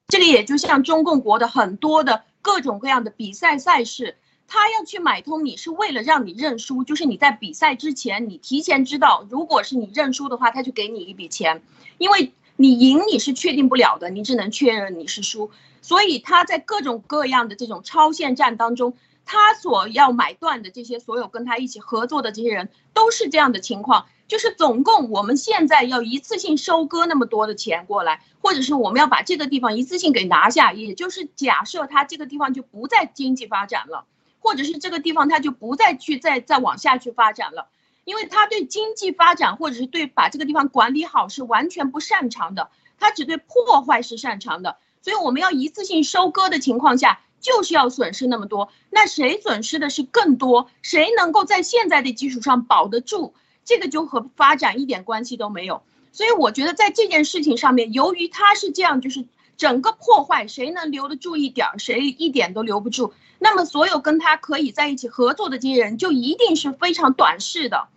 [0.08, 4.16] 这个也就像中共国的很多的各种各样的比赛赛事，
[4.48, 11.62] 他要去买通你是为了让你认输，就是你在比赛之前你提前知道，如果是你认输的话，他就给你一笔钱，
[11.98, 15.52] 因为你赢你是确定不了的，你只能确认你是输，
[15.82, 18.94] 所以他在各种各样的这种超限战当中。
[19.26, 34.06] 他所要买断的这些所有跟他一起合作的这些人都是这样的情况，就是总共我们现在要一次性收割那么多的钱过来，或者是我们要把这个地方一次性给拿下，也就是假设他这个地方就不再经济发展了，
[34.40, 37.68] 或者是这个地方他就不再去再再往下去发展了，
[38.04, 42.70] 因为他对经济发展或者是对把这个地方管理好是完全不擅长的，
[43.00, 47.22] 他只对破坏是擅长的，所以我们要一次性收割的情况下。
[47.42, 50.70] 就是要损失那么多，那谁损失的是更多？
[50.82, 53.34] 谁能够在现在的基础上保得住？
[53.66, 55.82] 这个就和发展一点关系都没有。
[56.14, 59.26] 所以我觉得在这件事情上面，由于他是这样，就是
[59.58, 63.14] 整个破坏，谁能留得住一点儿，谁一点都留不住。
[63.40, 67.88] 那么所有跟他可以在一起合作的这些人，就一定是非常短视的，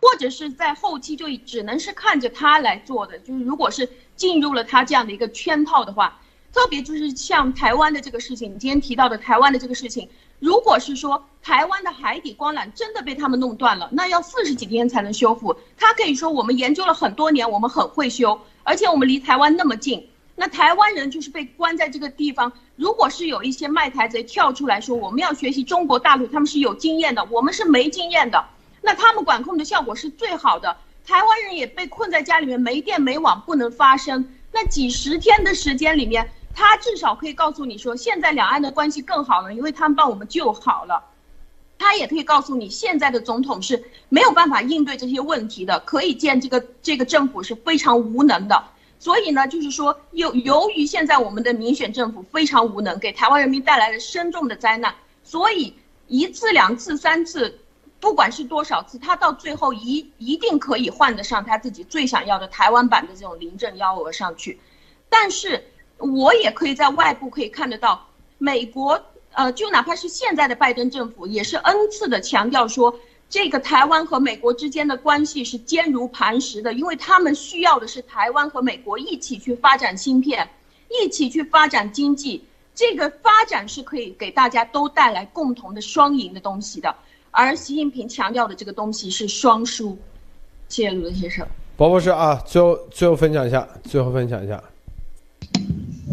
[0.00, 3.18] 或者是在后期就只能是看着他来做的。
[3.18, 6.20] 就是如果是进入了他这样的一个圈套的话。
[6.54, 10.08] 特别就是像台湾的这个事情，你今天提到的台湾的这个事情，
[10.38, 15.56] 如果是说台湾的海底光缆真的被他们弄断了，那要四十几天才能修复。
[15.76, 22.52] 他可以说我们研究了很多年，我们很会修，而且我们离台湾那么近，那台湾人就是被关在这个地方。
[22.76, 28.44] 如果是有一些卖台贼跳出来说我们要学习中国大陆，他们是有经验的，我们是没经验的，
[28.80, 30.76] 那他们管控的效果是最好的。
[31.04, 34.24] 台湾人也被困在家里面，没电没网，不能发声。
[34.52, 36.30] 那几十天的时间里面。
[36.54, 41.02] 他至少可以告诉你说，现在两岸的关系更好了，因为他们帮我们救好了。
[41.76, 48.64] 他也可以告诉你，现在的总统是没有办法应对这些问题的，可以见这个这个政府是非常无能的。
[49.00, 54.94] 所以呢，就是说，由由于现在我们的民选政府非常无能，给台湾人民带来了深重的灾难，
[55.24, 55.74] 所以
[56.06, 57.58] 一次、两次、三次，
[57.98, 64.60] 不管是多少次，他到最后一一定可以换得上他自己最想要的台湾版的这种临阵幺蛾上去，
[65.08, 65.64] 但是。
[65.98, 68.06] 我也可以在外部可以看得到，
[68.38, 69.00] 美国
[69.32, 72.94] 呃，就哪怕是现在的拜登政府，也是 N 次的强调说，
[73.28, 80.48] 这个台湾和美国之间的关系是坚如磐石的，因为他们需要的是台湾和美国一起去发展芯片，
[80.88, 82.44] 一起去发展经济，
[82.74, 86.94] 这个发展是可以给大家都带来共同的双赢的东西的。
[87.30, 89.98] 而习近平强调的这个东西是双输。
[90.68, 91.44] 谢谢卢德先生。
[91.76, 94.62] 博博士啊，最后最后分享一下，最后分享一下。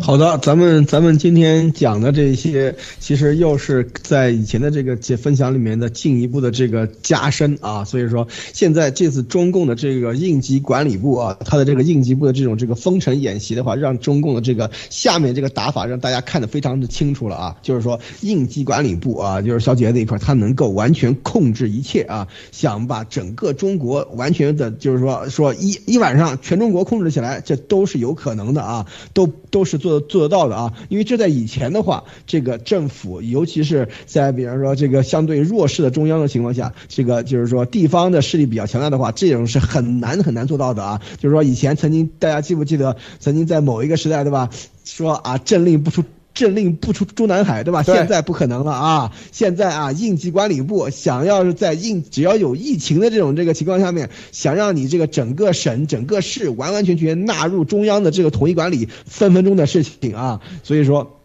[0.03, 7.85] 好的，咱们咱们今天讲的这些，其实又是在以前的这个分享里面的进一步的这个加深啊。
[7.85, 17.55] 所以说，现在这次中共的这个应急管理部啊，它的这个应急部的这种这个封城演习的话，让中共的这个下面这个打法让大家看得非常的清楚了啊。
[17.61, 29.90] 就是说，应急管理部啊，就是小姐姐那一块，它能够完全控制一切啊，想把整个中国完全的，就是说说一一晚上全中国控制起来，这都是有可能的啊，都都是做。
[29.99, 41.01] 做做得到的啊，因为这在以前的话，这个政府，尤其是在比方说这个相对弱势的中央的情况下，这个就是说地方的势力比较强大的话，这种是很难很难做到的啊。
[41.17, 44.49] 就是说以前曾经大家记不记得，曾经在某一个时代，对吧？
[44.85, 46.03] 说啊，政令不出。
[46.33, 47.83] 政令不出中南海，对吧？
[47.83, 49.11] 现在不可能了啊！
[49.31, 60.41] 现在啊，应急管理部想要是在应只要有疫情的这种这个情况下面，想让你这个整个省、整个市完完全全纳入中央的这个统一管理，分分钟的事情啊！
[60.63, 61.20] 所以说。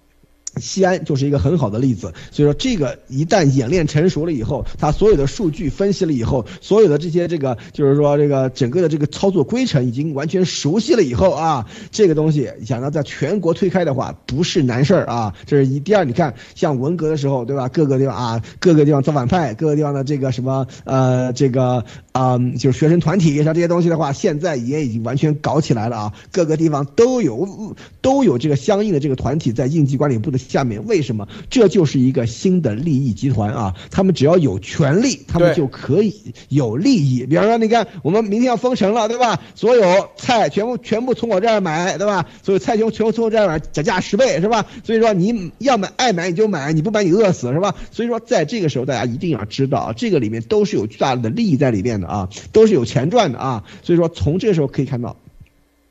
[0.60, 15.34] 西安就是一个很好的例子，所以说这个一旦演练成熟了以后，它所有的数据分析了以后，所有的这些这个就是说这个整个的这个操作规程已经完全熟悉了以后啊，这个东西想要在全国推开的话不是难事儿啊。
[15.44, 17.68] 这是一第二，你看像文革的时候对吧？
[17.68, 30.45] 各个地方啊，各个地方造反派，各个地方的这个什么呃这个啊就是学生团体像这些东西的话，现在也已经完全搞起来了啊，各个地方都有都有这个相应的这个团体在应急管理部的。
[30.48, 33.74] 下面为什么这就是一个新的利益集团啊？
[33.90, 36.14] 他们只要有权利，他们就可以
[36.48, 37.26] 有利益。
[37.26, 39.40] 比方说，你看我们明天要封城了，对吧？
[39.54, 42.26] 所有菜全部全部从我这儿买，对吧？
[42.42, 44.64] 所有菜全全部从我这儿买，涨价十倍，是吧？
[44.84, 47.74] 所以说你要买爱买你就买，你不买你饿死，是吧？
[47.90, 53.64] 所以说在这个时候，大家一定要知道，这个里面都是有巨大的利益在里面的啊，都是有钱赚的啊。
[53.82, 55.16] 所以说从这个时候可以看到。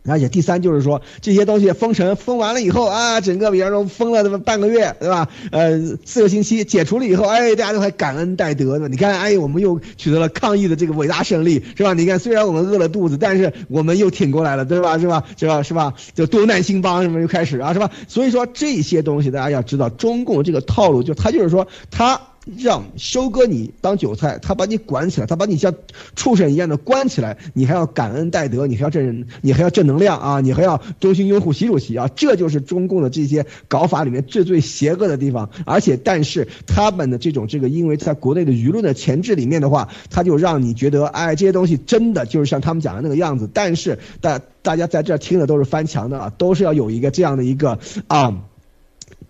[0.08, 5.28] 而且第三就是说，这些东西封城封完了以后啊，整个比方说封了这么半个月，对吧？
[5.52, 8.88] 呃，四个星期解除了以后，哎，大家都还感恩戴德呢。
[8.88, 11.94] 你看，哎，我们又取得了抗疫的这个伟大胜利，是吧？
[11.94, 14.98] 你看，虽然我们饿了肚子，但是我们又挺过来了，对吧？
[15.00, 15.24] 是吧？
[15.38, 15.64] 是吧？
[15.64, 15.94] 是吧？
[16.14, 17.90] 就多难兴邦什么又开始啊，是吧？
[18.08, 22.22] 所以说这些东西大家要知道，中共这个套路就他就是说他。
[22.58, 25.74] 让收割你当韭菜，他把你管起来，他把你像
[26.16, 35.50] 畜生一样的关起来，你还要感恩戴德，你还要正，你还要正能量啊，你还要衷心拥护习主席啊，这就是中共的这些搞法里面最最邪恶的地方。
[35.66, 43.50] 而且，但是他们的这种这个，因为在国内的舆论的前置里面的话，他就让你觉得，哎，这些东西真的就是像他们讲的那个样子。
[43.52, 48.34] 但是大大家在这儿听的都是翻墙的啊，都是要有一个这样的一个啊。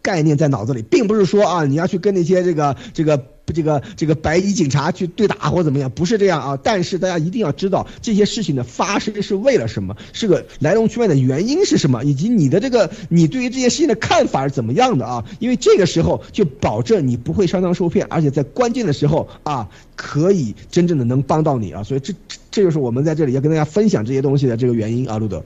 [0.06, 6.60] 概念在脑子里，并不是说啊，你要去跟那些这个这个这个这个白衣警察去对打或怎么样，不是这样啊。
[6.61, 15.26] 但是大家一定要知道这些事情的发生是为了什么，是个来龙去脉的原因是什么，以及你的这个你对于这些事情的看法是怎么样的啊？
[15.40, 21.82] 因为这个时候就保证你不会上当受骗，而且在关键的时候啊，可以真正的能帮到你啊。
[21.82, 22.14] 所以这
[22.52, 25.44] 这就是我们在这里要跟大家分享这些东西的这个原因啊，路德。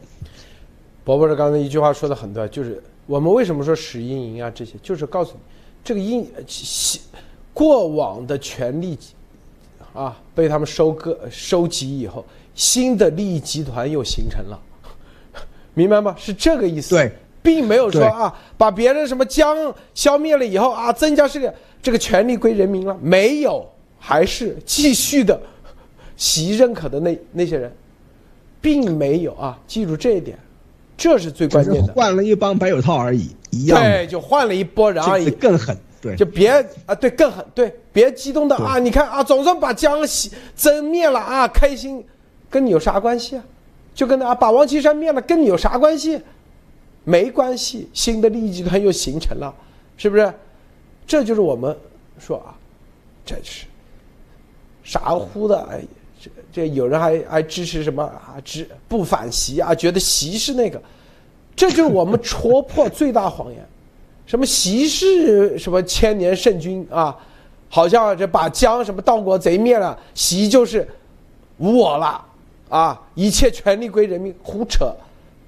[1.05, 2.83] 伯伯的刚才一句话说的很对，就是。
[3.09, 4.51] 我们为什么说使阴营啊？
[4.53, 5.39] 这些就是告诉你，
[5.83, 6.31] 这个阴
[7.51, 8.95] 过往的权力
[9.95, 12.23] 啊，被他们收割收集以后，
[12.53, 14.61] 新的利益集团又形成了，
[15.73, 16.15] 明白吗？
[16.19, 16.93] 是这个意思。
[16.93, 17.11] 对，
[17.41, 23.67] 并没有说啊，把别人什么疆消灭了以后啊，增加这个这个权力归人民了，没有，
[23.97, 25.41] 还是继续的
[26.15, 27.75] 习认可的那那些人，
[28.61, 30.37] 并没有啊，记住这一点。
[30.99, 33.81] 这是最关键的，换了一帮白手套而已，一样。
[33.81, 35.75] 对，就换了一波人而已，更狠。
[36.01, 36.49] 对，就别
[36.85, 37.45] 啊，对，更狠。
[37.55, 38.77] 对，别激动的啊！
[38.77, 42.05] 你看啊，总算把江西真灭了啊，开心，
[42.49, 43.43] 跟你有啥关系啊？
[43.95, 46.21] 就跟啊，把王岐山灭了，跟你有啥关系？
[47.05, 49.53] 没关系，新的利益集团又形成了，
[49.95, 50.33] 是不是？
[51.07, 51.75] 这就是我们
[52.19, 52.55] 说啊，
[53.25, 53.65] 这是
[54.83, 55.81] 傻乎乎的哎。
[56.51, 58.35] 这有人还还支持什么啊？
[58.43, 59.73] 支不反习啊？
[59.73, 60.81] 觉得习是那个，
[61.55, 63.65] 这就是我们戳破最大谎言。
[64.25, 67.17] 什么习是什么千年圣君啊？
[67.67, 70.87] 好像这把江什么盗国贼灭了，习就是
[71.57, 72.25] 无我了
[72.67, 72.99] 啊！
[73.13, 74.91] 一切权力归人民，胡扯！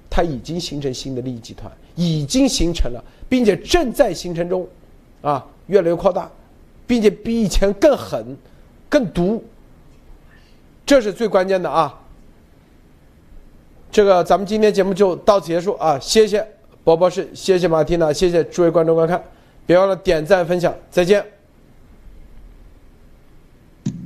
[0.08, 4.66] 他已经形成新的利益集团，已经形成了，并且正在形成中，
[5.20, 6.30] 啊，越来越扩大，
[6.86, 8.36] 并且比以前更狠、
[8.88, 9.42] 更毒。
[10.92, 11.98] 这是最关键的啊！
[13.90, 15.98] 这个咱们今天节目就到此结束啊！
[15.98, 16.46] 谢谢
[16.84, 19.24] 博博士，谢谢马蒂娜，谢谢诸位观众观看，
[19.64, 21.24] 别忘了点赞分享，再见。